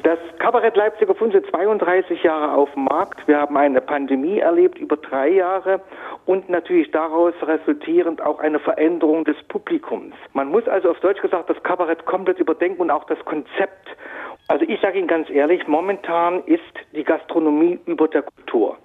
[0.02, 3.28] Das Kabarett Leipziger Funzel 32 Jahre auf dem Markt.
[3.28, 5.80] Wir haben eine Pandemie erlebt über drei Jahre
[6.26, 10.16] und natürlich daraus resultierend auch eine Veränderung des Publikums.
[10.34, 13.90] Man muss also auf Deutsch gesagt das Kabarett komplett überdenken und auch das Konzept.
[14.47, 16.62] Also ich sage Ihnen ganz ehrlich, momentan ist
[16.93, 18.77] die Gastronomie über der Kultur.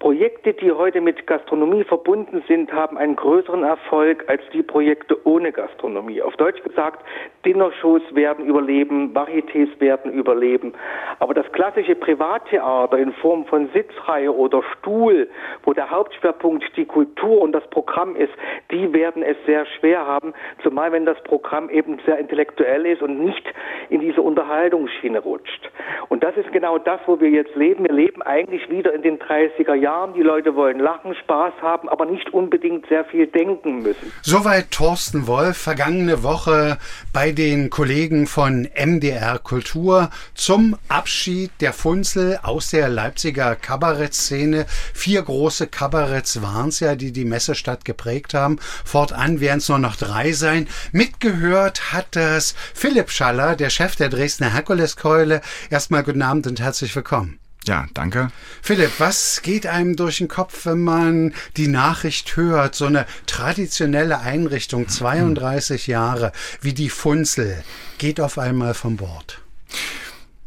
[0.00, 5.52] Projekte, die heute mit Gastronomie verbunden sind, haben einen größeren Erfolg als die Projekte ohne
[5.52, 6.20] Gastronomie.
[6.20, 7.04] Auf Deutsch gesagt,
[7.46, 10.74] Dinnershows werden überleben, Varietés werden überleben.
[11.20, 15.28] Aber das klassische Privattheater in Form von Sitzreihe oder Stuhl,
[15.62, 18.32] wo der Hauptschwerpunkt die Kultur und das Programm ist,
[18.72, 23.24] die werden es sehr schwer haben, zumal wenn das Programm eben sehr intellektuell ist und
[23.24, 23.46] nicht
[23.90, 25.70] in diese Unterhaltungsschiene rutscht.
[26.08, 27.84] Und das ist genau das, wo wir jetzt leben.
[27.84, 29.83] Wir leben eigentlich wieder in den 30er Jahren.
[30.16, 34.10] Die Leute wollen lachen, Spaß haben, aber nicht unbedingt sehr viel denken müssen.
[34.22, 36.78] Soweit Thorsten Wolf vergangene Woche
[37.12, 44.64] bei den Kollegen von MDR Kultur zum Abschied der Funzel aus der Leipziger Kabarettszene.
[44.94, 48.56] Vier große Kabaretts waren es ja, die die Messestadt geprägt haben.
[48.86, 50.66] Fortan werden es nur noch drei sein.
[50.92, 55.42] Mitgehört hat das Philipp Schaller, der Chef der Dresdner Herkuleskeule.
[55.68, 57.38] Erstmal guten Abend und herzlich willkommen.
[57.66, 58.30] Ja, danke.
[58.62, 64.20] Philipp, was geht einem durch den Kopf, wenn man die Nachricht hört, so eine traditionelle
[64.20, 67.64] Einrichtung, 32 Jahre, wie die Funzel,
[67.98, 69.40] geht auf einmal vom Bord?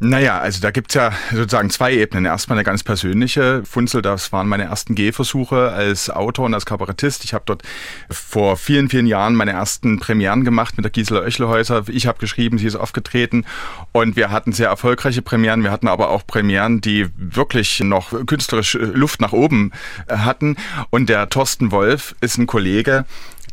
[0.00, 2.24] Naja, also da gibt's ja sozusagen zwei Ebenen.
[2.24, 3.64] Erstmal eine ganz persönliche.
[3.64, 7.24] Funzel, das waren meine ersten Gehversuche als Autor und als Kabarettist.
[7.24, 7.64] Ich habe dort
[8.08, 11.84] vor vielen, vielen Jahren meine ersten Premieren gemacht mit der Gisela Oechlehäuser.
[11.88, 13.44] Ich habe geschrieben, sie ist aufgetreten
[13.90, 15.64] und wir hatten sehr erfolgreiche Premieren.
[15.64, 19.72] Wir hatten aber auch Premieren, die wirklich noch künstlerisch Luft nach oben
[20.08, 20.56] hatten.
[20.90, 23.04] Und der Thorsten Wolf ist ein Kollege,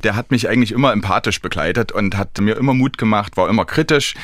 [0.04, 3.66] der hat mich eigentlich immer empathisch begleitet und hat mir immer Mut gemacht, war immer
[3.66, 4.16] kritisch,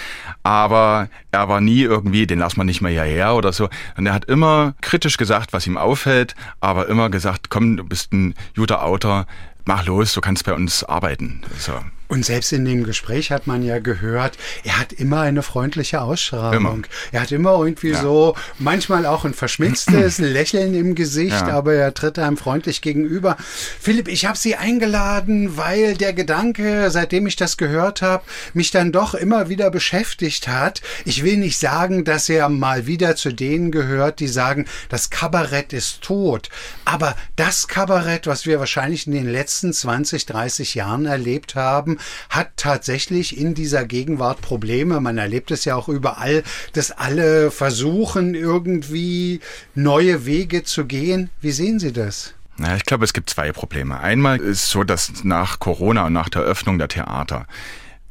[0.43, 3.69] aber er war nie irgendwie, den lassen wir nicht mehr hierher oder so.
[3.97, 8.13] Und er hat immer kritisch gesagt, was ihm auffällt, aber immer gesagt, komm, du bist
[8.13, 9.25] ein guter Autor,
[9.65, 11.41] mach los, du kannst bei uns arbeiten.
[11.57, 11.73] So.
[12.11, 16.57] Und selbst in dem Gespräch hat man ja gehört, er hat immer eine freundliche Ausstrahlung.
[16.57, 16.81] Immer.
[17.13, 18.01] Er hat immer irgendwie ja.
[18.01, 21.53] so, manchmal auch ein verschmitztes Lächeln im Gesicht, ja.
[21.53, 23.37] aber er tritt einem freundlich gegenüber.
[23.79, 28.91] Philipp, ich habe Sie eingeladen, weil der Gedanke, seitdem ich das gehört habe, mich dann
[28.91, 30.81] doch immer wieder beschäftigt hat.
[31.05, 35.71] Ich will nicht sagen, dass er mal wieder zu denen gehört, die sagen, das Kabarett
[35.71, 36.49] ist tot.
[36.83, 42.51] Aber das Kabarett, was wir wahrscheinlich in den letzten 20, 30 Jahren erlebt haben, hat
[42.57, 44.99] tatsächlich in dieser Gegenwart Probleme.
[44.99, 49.39] Man erlebt es ja auch überall, dass alle versuchen, irgendwie
[49.75, 51.29] neue Wege zu gehen.
[51.41, 52.33] Wie sehen Sie das?
[52.59, 53.99] Ja, ich glaube, es gibt zwei Probleme.
[53.99, 57.47] Einmal ist so, dass nach Corona und nach der Öffnung der Theater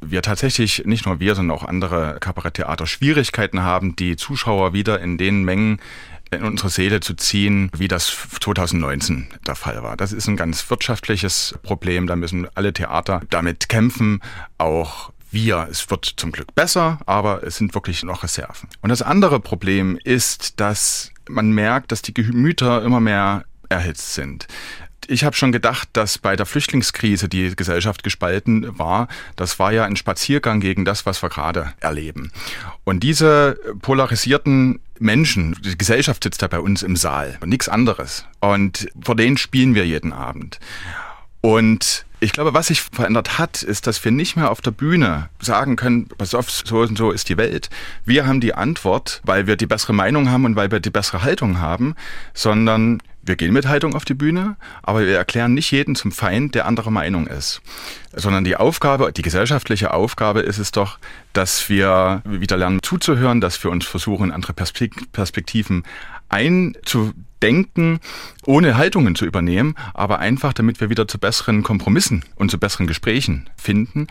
[0.02, 5.18] wir tatsächlich, nicht nur wir, sondern auch andere Kabaretttheater Schwierigkeiten haben, die Zuschauer wieder in
[5.18, 5.78] den Mengen
[6.30, 9.96] in unsere Seele zu ziehen, wie das 2019 der Fall war.
[9.96, 12.06] Das ist ein ganz wirtschaftliches Problem.
[12.06, 14.20] Da müssen alle Theater damit kämpfen,
[14.58, 15.68] auch wir.
[15.70, 18.68] Es wird zum Glück besser, aber es sind wirklich noch Reserven.
[18.80, 24.46] Und das andere Problem ist, dass man merkt, dass die Gemüter immer mehr erhitzt sind.
[25.06, 29.08] Ich habe schon gedacht, dass bei der Flüchtlingskrise die Gesellschaft gespalten war.
[29.36, 32.32] Das war ja ein Spaziergang gegen das, was wir gerade erleben.
[32.84, 38.26] Und diese polarisierten Menschen, die Gesellschaft sitzt da bei uns im Saal und nichts anderes.
[38.40, 40.60] Und vor denen spielen wir jeden Abend.
[41.40, 45.30] Und ich glaube, was sich verändert hat, ist, dass wir nicht mehr auf der Bühne
[45.40, 47.70] sagen können, pass auf, so und so ist die Welt.
[48.04, 51.22] Wir haben die Antwort, weil wir die bessere Meinung haben und weil wir die bessere
[51.22, 51.94] Haltung haben,
[52.34, 56.56] sondern wir gehen mit Haltung auf die Bühne, aber wir erklären nicht jeden zum Feind,
[56.56, 57.62] der anderer Meinung ist.
[58.12, 60.98] Sondern die Aufgabe, die gesellschaftliche Aufgabe ist es doch,
[61.32, 65.84] dass wir wieder lernen zuzuhören, dass wir uns versuchen, andere Perspektiven
[66.28, 68.00] einzudenken,
[68.46, 72.88] ohne Haltungen zu übernehmen, aber einfach, damit wir wieder zu besseren Kompromissen und zu besseren
[72.88, 74.08] Gesprächen finden.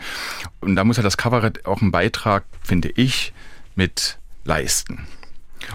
[0.60, 3.34] Und da muss ja das Kabarett auch einen Beitrag, finde ich,
[3.74, 5.06] mit leisten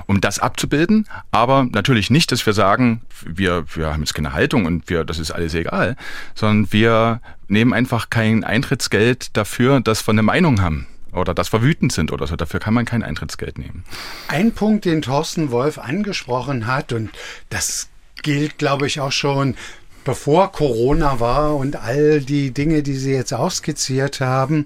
[0.06, 4.66] um das abzubilden, aber natürlich nicht, dass wir sagen, wir, wir haben jetzt keine Haltung
[4.66, 5.96] und wir, das ist alles egal,
[6.34, 11.62] sondern wir nehmen einfach kein Eintrittsgeld dafür, dass wir eine Meinung haben oder dass wir
[11.62, 12.36] wütend sind oder so.
[12.36, 13.84] Dafür kann man kein Eintrittsgeld nehmen.
[14.28, 17.12] Ein Punkt, den Thorsten Wolf angesprochen hat, und
[17.50, 17.90] das
[18.22, 19.56] gilt, glaube ich, auch schon
[20.06, 24.66] bevor Corona war und all die Dinge, die Sie jetzt auch skizziert haben.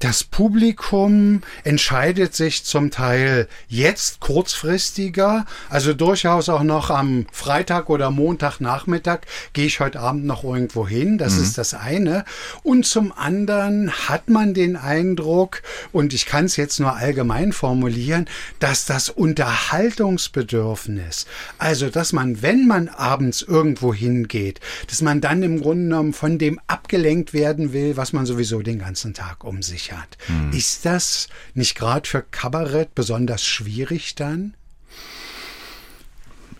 [0.00, 8.10] Das Publikum entscheidet sich zum Teil jetzt kurzfristiger, also durchaus auch noch am Freitag oder
[8.10, 9.20] Montagnachmittag
[9.52, 11.18] gehe ich heute Abend noch irgendwo hin.
[11.18, 11.42] Das mhm.
[11.44, 12.26] ist das eine.
[12.62, 18.26] Und zum anderen hat man den Eindruck, und ich kann es jetzt nur allgemein formulieren,
[18.58, 21.26] dass das Unterhaltungsbedürfnis,
[21.58, 26.38] also dass man, wenn man abends irgendwo hingeht, dass man dann im Grunde genommen von
[26.38, 30.18] dem abgelenkt werden will, was man sowieso den ganzen Tag um sich hat.
[30.26, 30.52] Hm.
[30.52, 34.54] Ist das nicht gerade für Kabarett besonders schwierig dann?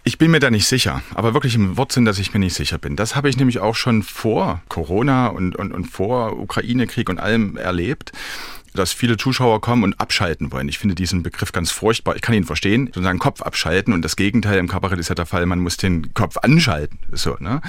[0.02, 2.78] Ich bin mir da nicht sicher, aber wirklich im Wortsinn, dass ich mir nicht sicher
[2.78, 2.96] bin.
[2.96, 7.58] Das habe ich nämlich auch schon vor Corona und, und, und vor Ukraine-Krieg und allem
[7.58, 8.12] erlebt
[8.74, 10.68] dass viele Zuschauer kommen und abschalten wollen.
[10.68, 12.16] Ich finde diesen Begriff ganz furchtbar.
[12.16, 15.26] Ich kann ihn verstehen, sozusagen Kopf abschalten und das Gegenteil im Kabarett ist ja der
[15.26, 16.98] Fall, man muss den Kopf anschalten.
[17.12, 17.60] So, ne?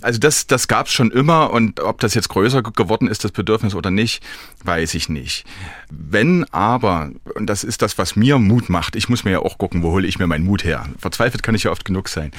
[0.00, 3.32] Also das, das gab es schon immer und ob das jetzt größer geworden ist, das
[3.32, 4.22] Bedürfnis oder nicht,
[4.64, 5.44] weiß ich nicht.
[5.90, 9.58] Wenn aber, und das ist das, was mir Mut macht, ich muss mir ja auch
[9.58, 10.86] gucken, wo hole ich mir meinen Mut her.
[10.98, 12.30] Verzweifelt kann ich ja oft genug sein.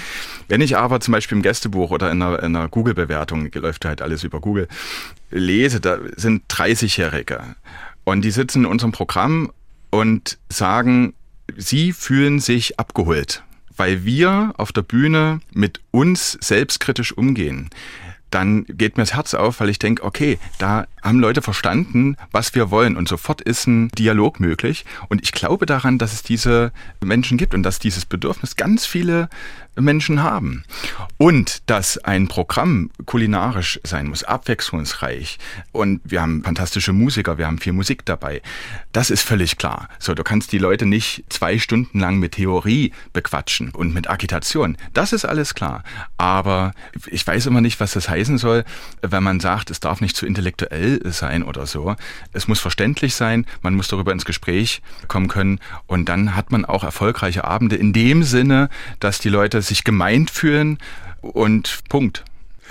[0.48, 4.24] Wenn ich aber zum Beispiel im Gästebuch oder in einer, einer Google-Bewertung, läuft halt alles
[4.24, 4.68] über Google,
[5.30, 7.56] lese, da sind 30-Jährige
[8.04, 9.52] und die sitzen in unserem Programm
[9.90, 11.14] und sagen,
[11.56, 13.44] sie fühlen sich abgeholt,
[13.76, 17.70] weil wir auf der Bühne mit uns selbstkritisch umgehen.
[18.30, 22.54] Dann geht mir das Herz auf, weil ich denke, okay, da haben Leute verstanden, was
[22.56, 22.98] wir wollen.
[22.98, 24.84] Und sofort ist ein Dialog möglich.
[25.08, 29.30] Und ich glaube daran, dass es diese Menschen gibt und dass dieses Bedürfnis ganz viele
[29.80, 30.64] Menschen haben.
[31.18, 35.38] Und dass ein Programm kulinarisch sein muss, abwechslungsreich.
[35.72, 38.42] Und wir haben fantastische Musiker, wir haben viel Musik dabei.
[38.94, 39.90] Das ist völlig klar.
[40.00, 44.78] So, du kannst die Leute nicht zwei Stunden lang mit Theorie bequatschen und mit Agitation.
[44.94, 45.84] Das ist alles klar.
[46.18, 46.74] Aber
[47.08, 48.64] ich weiß immer nicht, was das heißen soll,
[49.02, 51.96] wenn man sagt, es darf nicht zu intellektuell sein oder so.
[52.34, 56.66] Es muss verständlich sein, man muss darüber ins Gespräch kommen können und dann hat man
[56.66, 60.78] auch erfolgreiche Abende in dem Sinne, dass die Leute sich gemeint fühlen
[61.22, 62.24] und Punkt.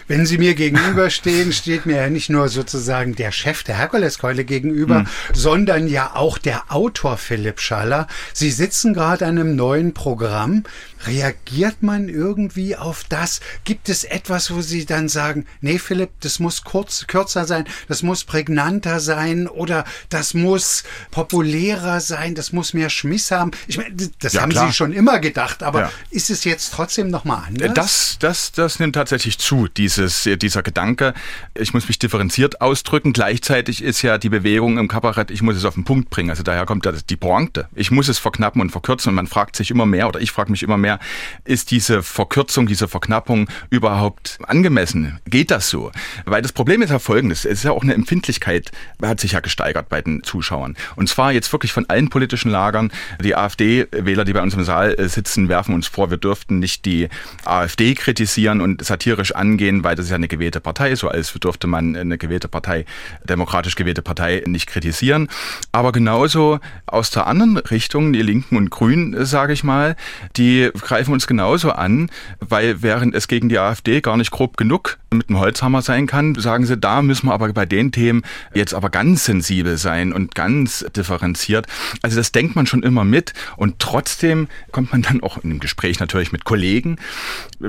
[0.09, 5.00] Wenn Sie mir gegenüberstehen, steht mir ja nicht nur sozusagen der Chef der Herkuleskeule gegenüber,
[5.00, 5.06] hm.
[5.32, 8.06] sondern ja auch der Autor Philipp Schaller.
[8.32, 10.64] Sie sitzen gerade an einem neuen Programm.
[11.06, 13.40] Reagiert man irgendwie auf das?
[13.64, 18.02] Gibt es etwas, wo Sie dann sagen, nee, Philipp, das muss kurz, kürzer sein, das
[18.02, 23.50] muss prägnanter sein oder das muss populärer sein, das muss mehr Schmiss haben?
[23.66, 24.68] Ich meine, das ja, haben klar.
[24.68, 25.92] Sie schon immer gedacht, aber ja.
[26.11, 27.74] ist es jetzt trotzdem nochmal anders?
[27.74, 31.14] Das, das, das nimmt tatsächlich zu, dieses, dieser Gedanke.
[31.55, 33.12] Ich muss mich differenziert ausdrücken.
[33.12, 36.31] Gleichzeitig ist ja die Bewegung im Kabarett, ich muss es auf den Punkt bringen.
[36.31, 37.68] Also daher kommt die Pointe.
[37.75, 40.51] Ich muss es verknappen und verkürzen und man fragt sich immer mehr oder ich frage
[40.51, 40.99] mich immer mehr,
[41.44, 45.20] ist diese Verkürzung, diese Verknappung überhaupt angemessen?
[45.27, 45.92] Geht das so?
[46.25, 49.40] Weil das Problem ist ja folgendes, es ist ja auch eine Empfindlichkeit, hat sich ja
[49.40, 50.77] gesteigert bei den Zuschauern.
[50.96, 52.90] Und zwar jetzt wirklich von allen politischen Lagern.
[53.22, 56.85] Die AfD-Wähler, die bei uns im Saal äh, sitzen, werfen uns vor, wir dürften nicht
[56.85, 57.09] die
[57.44, 61.66] AfD kritisieren und satirisch angehen, weil das ist ja eine gewählte Partei, so als dürfte
[61.66, 62.84] man eine gewählte Partei,
[63.24, 65.28] demokratisch gewählte Partei nicht kritisieren.
[65.72, 69.96] Aber genauso aus der anderen Richtung, die Linken und Grünen, sage ich mal,
[70.36, 74.98] die greifen uns genauso an, weil während es gegen die AfD gar nicht grob genug
[75.16, 78.22] mit einem Holzhammer sein kann, sagen sie, da müssen wir aber bei den Themen
[78.54, 81.66] jetzt aber ganz sensibel sein und ganz differenziert.
[82.02, 85.60] Also das denkt man schon immer mit und trotzdem kommt man dann auch in einem
[85.60, 86.96] Gespräch natürlich mit Kollegen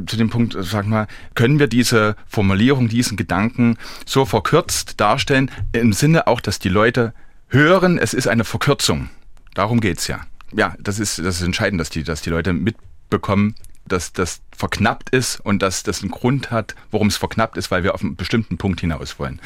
[0.05, 5.93] zu dem Punkt, sag mal, können wir diese Formulierung, diesen Gedanken so verkürzt darstellen, im
[5.93, 7.13] Sinne auch, dass die Leute
[7.49, 9.09] hören, es ist eine Verkürzung.
[9.53, 10.21] Darum geht's ja.
[10.53, 13.55] Ja, das ist, das ist entscheidend, dass die, dass die Leute mitbekommen,
[13.87, 17.83] dass das verknappt ist und dass das einen Grund hat, warum es verknappt ist, weil
[17.83, 19.39] wir auf einen bestimmten Punkt hinaus wollen.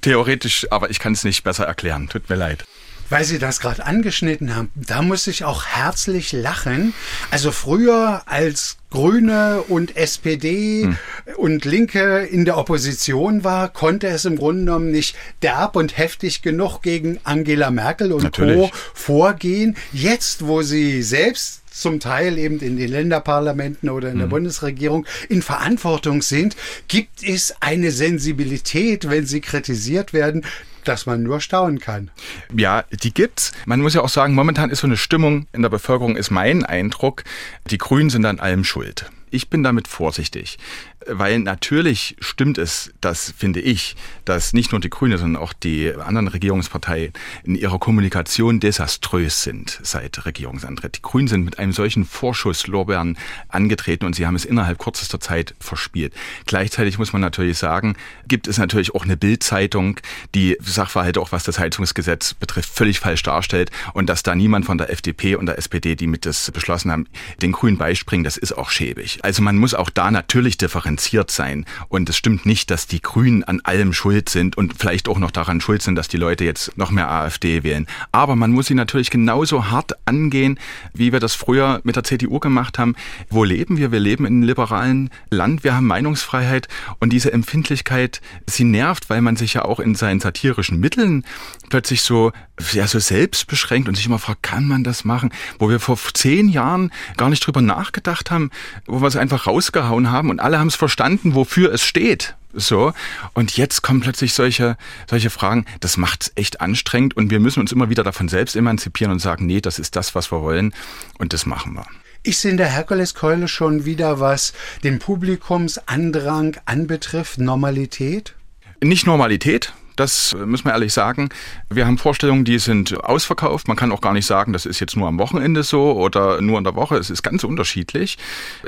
[0.00, 2.08] Theoretisch, aber ich kann es nicht besser erklären.
[2.08, 2.64] Tut mir leid.
[3.10, 6.94] Weil Sie das gerade angeschnitten haben, da muss ich auch herzlich lachen.
[7.32, 10.96] Also früher als Grüne und SPD hm.
[11.36, 16.40] und Linke in der Opposition war, konnte es im Grunde genommen nicht derb und heftig
[16.40, 18.70] genug gegen Angela Merkel und Natürlich.
[18.70, 18.70] Co.
[18.94, 19.76] vorgehen.
[19.92, 24.30] Jetzt, wo sie selbst zum Teil eben in den Länderparlamenten oder in der mhm.
[24.30, 26.56] Bundesregierung in Verantwortung sind,
[26.88, 30.44] gibt es eine Sensibilität, wenn sie kritisiert werden,
[30.84, 32.10] dass man nur staunen kann.
[32.54, 33.52] Ja, die gibt's.
[33.66, 36.64] Man muss ja auch sagen, momentan ist so eine Stimmung in der Bevölkerung, ist mein
[36.64, 37.24] Eindruck,
[37.70, 39.10] die Grünen sind an allem schuld.
[39.30, 40.58] Ich bin damit vorsichtig,
[41.06, 45.92] weil natürlich stimmt es, das finde ich, dass nicht nur die Grüne, sondern auch die
[45.94, 47.12] anderen Regierungsparteien
[47.44, 50.98] in ihrer Kommunikation desaströs sind seit Regierungsantritt.
[50.98, 53.16] Die Grünen sind mit einem solchen Vorschusslorbeeren
[53.48, 56.12] angetreten und sie haben es innerhalb kürzester Zeit verspielt.
[56.46, 57.96] Gleichzeitig muss man natürlich sagen,
[58.28, 60.00] gibt es natürlich auch eine Bildzeitung,
[60.34, 64.76] die Sachverhalte auch was das Heizungsgesetz betrifft, völlig falsch darstellt und dass da niemand von
[64.76, 67.06] der FDP und der SPD, die mit das beschlossen haben,
[67.40, 69.18] den Grünen beispringen, das ist auch schäbig.
[69.22, 70.58] Also man muss auch da natürlich
[70.90, 71.64] differenziert sein.
[71.88, 75.30] Und es stimmt nicht, dass die Grünen an allem schuld sind und vielleicht auch noch
[75.30, 77.86] daran schuld sind, dass die Leute jetzt noch mehr AfD wählen.
[78.12, 80.58] Aber man muss sie natürlich genauso hart angehen,
[80.92, 82.94] wie wir das früher mit der CDU gemacht haben.
[83.28, 83.92] Wo leben wir?
[83.92, 85.64] Wir leben in einem liberalen Land.
[85.64, 86.68] Wir haben Meinungsfreiheit
[86.98, 91.24] und diese Empfindlichkeit, sie nervt, weil man sich ja auch in seinen satirischen Mitteln
[91.70, 92.32] plötzlich so,
[92.72, 95.32] ja, so selbst beschränkt und sich immer fragt, kann man das machen?
[95.58, 98.50] Wo wir vor zehn Jahren gar nicht drüber nachgedacht haben,
[98.86, 102.34] wo wir es einfach rausgehauen haben und alle haben es verstanden, wofür es steht.
[102.52, 102.92] So.
[103.32, 104.76] Und jetzt kommen plötzlich solche,
[105.08, 105.66] solche Fragen.
[105.80, 109.20] Das macht es echt anstrengend und wir müssen uns immer wieder davon selbst emanzipieren und
[109.20, 110.74] sagen, nee, das ist das, was wir wollen
[111.18, 111.86] und das machen wir.
[112.22, 114.52] Ist in der Herkuleskeule schon wieder was
[114.84, 118.34] den Publikumsandrang anbetrifft, Normalität?
[118.82, 121.28] Nicht Normalität, das müssen wir ehrlich sagen.
[121.68, 123.68] Wir haben Vorstellungen, die sind ausverkauft.
[123.68, 126.56] Man kann auch gar nicht sagen, das ist jetzt nur am Wochenende so oder nur
[126.56, 126.96] in der Woche.
[126.96, 128.16] Es ist ganz unterschiedlich.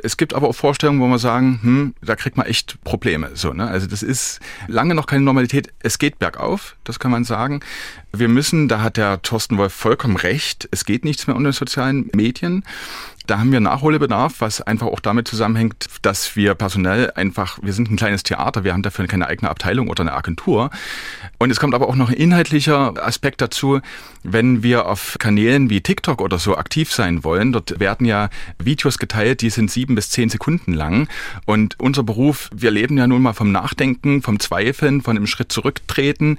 [0.02, 3.30] Es gibt aber auch Vorstellungen, wo wir sagen, hm, da kriegt man echt Probleme.
[3.32, 3.66] So, ne?
[3.66, 5.72] Also das ist lange noch keine Normalität.
[5.80, 7.60] Es geht bergauf, das kann man sagen.
[8.14, 12.10] Wir müssen, da hat der Thorsten Wolf vollkommen recht, es geht nichts mehr unter sozialen
[12.14, 12.62] Medien.
[13.26, 17.90] Da haben wir Nachholbedarf, was einfach auch damit zusammenhängt, dass wir personell einfach, wir sind
[17.90, 20.70] ein kleines Theater, wir haben dafür keine eigene Abteilung oder eine Agentur.
[21.38, 23.80] Und es kommt aber auch noch ein inhaltlicher Aspekt dazu,
[24.24, 27.52] wenn wir auf Kanälen wie TikTok oder so aktiv sein wollen.
[27.52, 31.08] Dort werden ja Videos geteilt, die sind sieben bis zehn Sekunden lang.
[31.44, 35.52] Und unser Beruf, wir leben ja nun mal vom Nachdenken, vom Zweifeln, von einem Schritt
[35.52, 36.38] zurücktreten,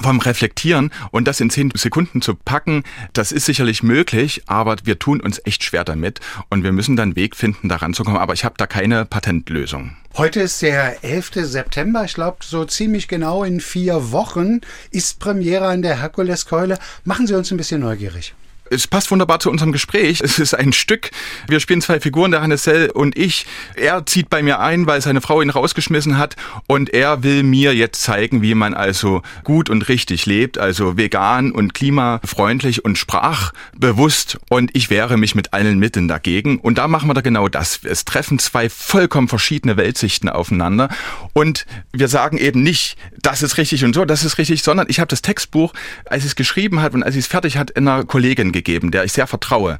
[0.00, 0.92] vom Reflektieren.
[1.10, 5.40] Und das in zehn Sekunden zu packen, das ist sicherlich möglich, aber wir tun uns
[5.44, 8.20] echt schwer damit und wir müssen dann Weg finden, da ranzukommen.
[8.20, 9.96] Aber ich habe da keine Patentlösung.
[10.16, 11.30] Heute ist der 11.
[11.34, 16.78] September, ich glaube so ziemlich genau in vier Wochen ist Premiere an der Herkuleskeule.
[17.04, 18.34] Machen Sie uns ein bisschen neugierig.
[18.72, 20.20] Es passt wunderbar zu unserem Gespräch.
[20.20, 21.10] Es ist ein Stück.
[21.48, 23.44] Wir spielen zwei Figuren, der Hannes Sell und ich.
[23.74, 26.36] Er zieht bei mir ein, weil seine Frau ihn rausgeschmissen hat
[26.68, 31.50] und er will mir jetzt zeigen, wie man also gut und richtig lebt, also vegan
[31.50, 37.10] und klimafreundlich und sprachbewusst und ich wehre mich mit allen Mitteln dagegen und da machen
[37.10, 37.80] wir da genau das.
[37.82, 40.90] Es treffen zwei vollkommen verschiedene Weltsichten aufeinander
[41.32, 45.00] und wir sagen eben nicht, das ist richtig und so, das ist richtig, sondern ich
[45.00, 45.72] habe das Textbuch,
[46.04, 49.04] als ich es geschrieben hat und als ich es fertig hat, einer Kollegin gegeben, der
[49.04, 49.78] ich sehr vertraue.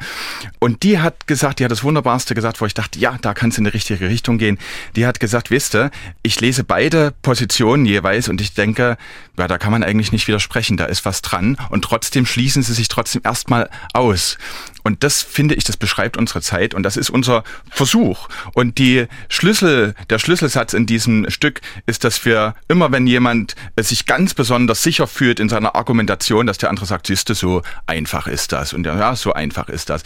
[0.59, 3.51] Und die hat gesagt, die hat das Wunderbarste gesagt, wo ich dachte, ja, da kann
[3.51, 4.59] es in die richtige Richtung gehen.
[4.97, 5.91] Die hat gesagt, wisst ihr,
[6.23, 8.97] ich lese beide Positionen jeweils und ich denke,
[9.39, 12.75] ja, da kann man eigentlich nicht widersprechen, da ist was dran und trotzdem schließen sie
[12.75, 14.37] sich trotzdem erstmal aus.
[14.83, 18.29] Und das finde ich, das beschreibt unsere Zeit und das ist unser Versuch.
[18.55, 24.07] Und die Schlüssel, der Schlüsselsatz in diesem Stück ist, dass wir immer, wenn jemand sich
[24.07, 28.53] ganz besonders sicher fühlt in seiner Argumentation, dass der andere sagt, siehste, so einfach ist
[28.53, 28.73] das.
[28.73, 30.03] Und ja, so einfach ist das.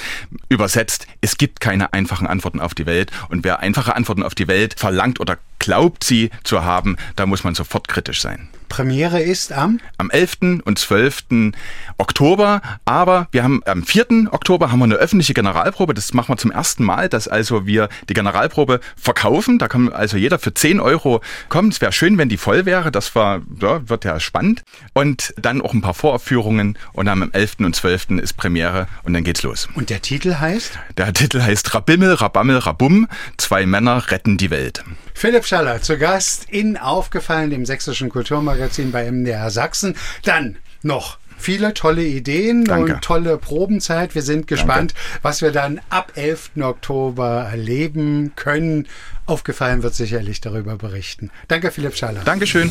[0.49, 3.11] Übersetzt, es gibt keine einfachen Antworten auf die Welt.
[3.29, 7.45] Und wer einfache Antworten auf die Welt verlangt oder glaubt sie zu haben, da muss
[7.45, 8.49] man sofort kritisch sein.
[8.69, 9.81] Premiere ist am?
[9.99, 10.63] Am 11.
[10.65, 11.53] und 12.
[11.99, 12.61] Oktober.
[12.85, 14.29] Aber wir haben am 4.
[14.31, 15.95] Oktober haben wir eine öffentliche Generalprobe.
[15.95, 19.59] Das machen wir zum ersten Mal, dass also wir die Generalprobe verkaufen.
[19.59, 21.71] Da kann also jeder für 10 Euro kommen.
[21.71, 22.91] Es wäre schön, wenn die voll wäre.
[22.91, 24.63] Das war, ja, wird ja spannend.
[24.93, 26.79] Und dann auch ein paar Voraufführungen.
[26.93, 27.57] Und dann am 11.
[27.61, 28.11] und 12.
[28.23, 29.69] ist Premiere und dann geht's los.
[29.75, 30.79] Und der Titel heißt?
[30.97, 33.09] Der Titel heißt Rabimmel, Rabammel, Rabum.
[33.37, 34.85] Zwei Männer retten die Welt.
[35.15, 39.97] Philipp Schaller zu Gast in Aufgefallen, dem sächsischen Kulturmagazin bei MDR Sachsen.
[40.25, 42.95] Dann noch viele tolle Ideen Danke.
[42.95, 44.15] und tolle Probenzeit.
[44.15, 45.19] Wir sind gespannt, Danke.
[45.23, 46.51] was wir dann ab 11.
[46.61, 48.89] Oktober erleben können.
[49.25, 51.31] Aufgefallen wird sicherlich darüber berichten.
[51.49, 52.23] Danke, Philipp Schaller.
[52.25, 52.71] Dankeschön.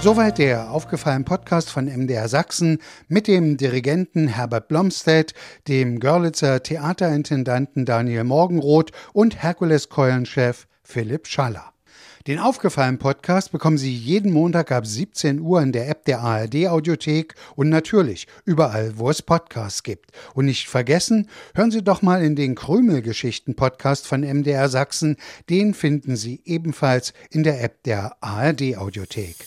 [0.00, 2.78] Soweit der aufgefallen Podcast von MDR Sachsen
[3.08, 5.34] mit dem Dirigenten Herbert Blomstedt,
[5.66, 11.72] dem Görlitzer Theaterintendanten Daniel Morgenroth und Herkules-Keulen-Chef Philipp Schaller.
[12.28, 16.68] Den aufgefallen Podcast bekommen Sie jeden Montag ab 17 Uhr in der App der ARD
[16.68, 20.12] Audiothek und natürlich überall, wo es Podcasts gibt.
[20.34, 25.16] Und nicht vergessen, hören Sie doch mal in den Krümelgeschichten Podcast von MDR Sachsen.
[25.50, 29.46] Den finden Sie ebenfalls in der App der ARD Audiothek.